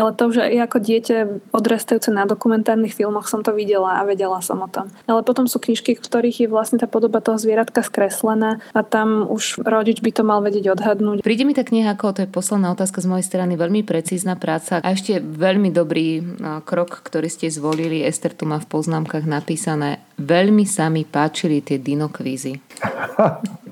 ale 0.00 0.16
to, 0.16 0.32
že 0.32 0.42
ja 0.48 0.64
ako 0.64 0.78
dieťa 0.80 1.16
odrastajúce 1.52 2.08
na 2.08 2.24
dokumentárnych 2.24 2.96
filmoch 2.96 3.26
som 3.26 3.44
to 3.44 3.52
videla 3.52 3.98
a 3.98 4.06
vedela 4.08 4.38
som 4.40 4.64
o 4.64 4.68
tom. 4.70 4.88
Ale 5.04 5.20
potom 5.20 5.44
sú 5.44 5.58
knižky, 5.60 5.98
v 5.98 6.02
ktorých 6.02 6.46
je 6.46 6.48
vlastne 6.48 6.80
tá 6.80 6.88
podoba 6.88 7.20
toho 7.20 7.36
zvieratka 7.36 7.84
skreslená 7.84 8.64
a 8.72 8.80
tam 8.80 9.28
už 9.28 9.60
rodič 9.60 10.00
by 10.00 10.10
to 10.14 10.22
mal 10.22 10.40
vedieť 10.40 10.72
odhadnúť. 10.72 11.20
Príde 11.20 11.44
mi 11.44 11.52
tá 11.52 11.66
kniha 11.66 11.92
ako, 11.92 12.16
to 12.16 12.20
je 12.24 12.30
posledná 12.30 12.72
otázka 12.72 13.04
z 13.04 13.10
mojej 13.12 13.26
strany, 13.28 13.60
veľmi 13.60 13.84
precízna 13.84 14.40
práca 14.40 14.80
a 14.80 14.88
ešte 14.94 15.20
veľmi 15.20 15.68
dobrý 15.74 16.22
krok, 16.64 17.04
ktorý 17.04 17.28
ste 17.28 17.52
zvolili. 17.52 18.00
Ester 18.00 18.32
tu 18.32 18.48
má 18.48 18.56
v 18.56 18.70
poznámkach 18.70 19.28
napísané, 19.28 20.00
veľmi 20.20 20.68
sa 20.68 20.92
mi 20.92 21.08
páčili 21.08 21.64
tie 21.64 21.80
dinokvízy. 21.80 22.60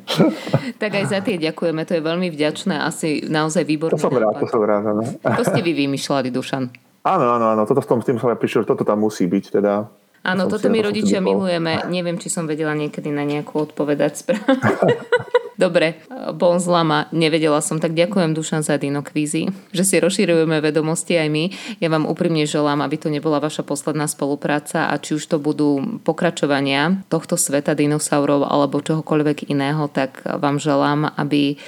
tak 0.82 0.90
aj 0.96 1.04
za 1.08 1.20
tie 1.20 1.36
ďakujeme, 1.36 1.84
to 1.84 2.00
je 2.00 2.02
veľmi 2.02 2.28
vďačné, 2.32 2.80
asi 2.80 3.28
naozaj 3.28 3.68
výborné. 3.68 4.00
To 4.00 4.08
som 4.08 4.16
rád, 4.16 4.40
to 4.40 4.48
som 4.48 4.62
rád. 4.64 4.84
Áno. 4.88 5.04
To 5.04 5.42
ste 5.44 5.60
vy 5.60 5.72
vymýšľali, 5.76 6.32
Dušan. 6.32 6.64
Áno, 7.04 7.26
áno, 7.36 7.46
áno, 7.56 7.62
toto 7.64 7.80
s 7.80 7.88
tým 7.88 8.18
som 8.20 8.28
ja 8.32 8.36
prišiel, 8.36 8.64
toto 8.64 8.84
tam 8.84 9.04
musí 9.04 9.28
byť 9.28 9.44
teda. 9.60 9.88
Áno, 10.28 10.50
toto 10.50 10.66
my 10.68 10.82
rodičia 10.82 11.22
milujeme. 11.22 11.88
Neviem, 11.88 12.18
či 12.18 12.28
som 12.28 12.44
vedela 12.44 12.74
niekedy 12.74 13.08
na 13.08 13.22
nejakú 13.22 13.64
odpovedať 13.64 14.12
správne. 14.18 14.60
Dobre, 15.58 15.98
bol 16.38 16.62
zlama, 16.62 17.10
nevedela 17.10 17.58
som, 17.58 17.82
tak 17.82 17.90
ďakujem 17.90 18.30
Dušan 18.30 18.62
za 18.62 18.78
dinokvízy, 18.78 19.50
že 19.74 19.82
si 19.82 19.98
rozširujeme 19.98 20.62
vedomosti 20.62 21.18
aj 21.18 21.28
my. 21.34 21.44
Ja 21.82 21.90
vám 21.90 22.06
úprimne 22.06 22.46
želám, 22.46 22.78
aby 22.78 22.94
to 22.94 23.10
nebola 23.10 23.42
vaša 23.42 23.66
posledná 23.66 24.06
spolupráca 24.06 24.86
a 24.86 24.94
či 25.02 25.18
už 25.18 25.26
to 25.26 25.42
budú 25.42 25.98
pokračovania 26.06 27.02
tohto 27.10 27.34
sveta 27.34 27.74
dinosaurov 27.74 28.46
alebo 28.46 28.78
čohokoľvek 28.78 29.50
iného, 29.50 29.90
tak 29.90 30.22
vám 30.22 30.62
želám, 30.62 31.10
aby 31.18 31.58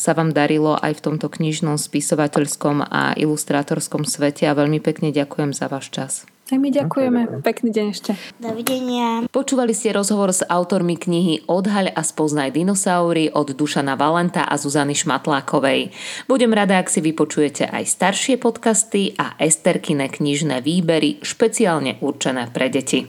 sa 0.00 0.16
vám 0.16 0.32
darilo 0.32 0.80
aj 0.80 0.96
v 0.96 1.04
tomto 1.12 1.28
knižnom, 1.28 1.76
spisovateľskom 1.76 2.88
a 2.88 3.12
ilustrátorskom 3.20 4.08
svete 4.08 4.48
a 4.48 4.56
veľmi 4.56 4.80
pekne 4.80 5.12
ďakujem 5.12 5.52
za 5.52 5.68
váš 5.68 5.92
čas. 5.92 6.12
Aj 6.50 6.58
my 6.58 6.66
ďakujeme. 6.66 7.46
Pekný 7.46 7.70
deň 7.70 7.86
ešte. 7.94 8.18
Dovidenia. 8.42 9.22
Počúvali 9.30 9.70
ste 9.70 9.94
rozhovor 9.94 10.34
s 10.34 10.42
autormi 10.42 10.98
knihy 10.98 11.46
Odhaľ 11.46 11.94
a 11.94 12.02
spoznaj 12.02 12.58
dinosaury 12.58 13.30
od 13.30 13.54
Dušana 13.54 13.94
Valenta 13.94 14.42
a 14.42 14.58
Zuzany 14.58 14.98
Šmatlákovej. 14.98 15.94
Budem 16.26 16.50
rada, 16.50 16.82
ak 16.82 16.90
si 16.90 16.98
vypočujete 17.06 17.70
aj 17.70 17.86
staršie 17.86 18.34
podcasty 18.42 19.14
a 19.14 19.38
Esterkine 19.38 20.10
knižné 20.10 20.58
výbery 20.58 21.22
špeciálne 21.22 22.02
určené 22.02 22.50
pre 22.50 22.66
deti. 22.66 23.06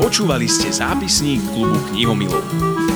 Počúvali 0.00 0.48
ste 0.48 0.72
zápisník 0.72 1.44
klubu 1.52 1.76
knihomilov. 1.92 2.93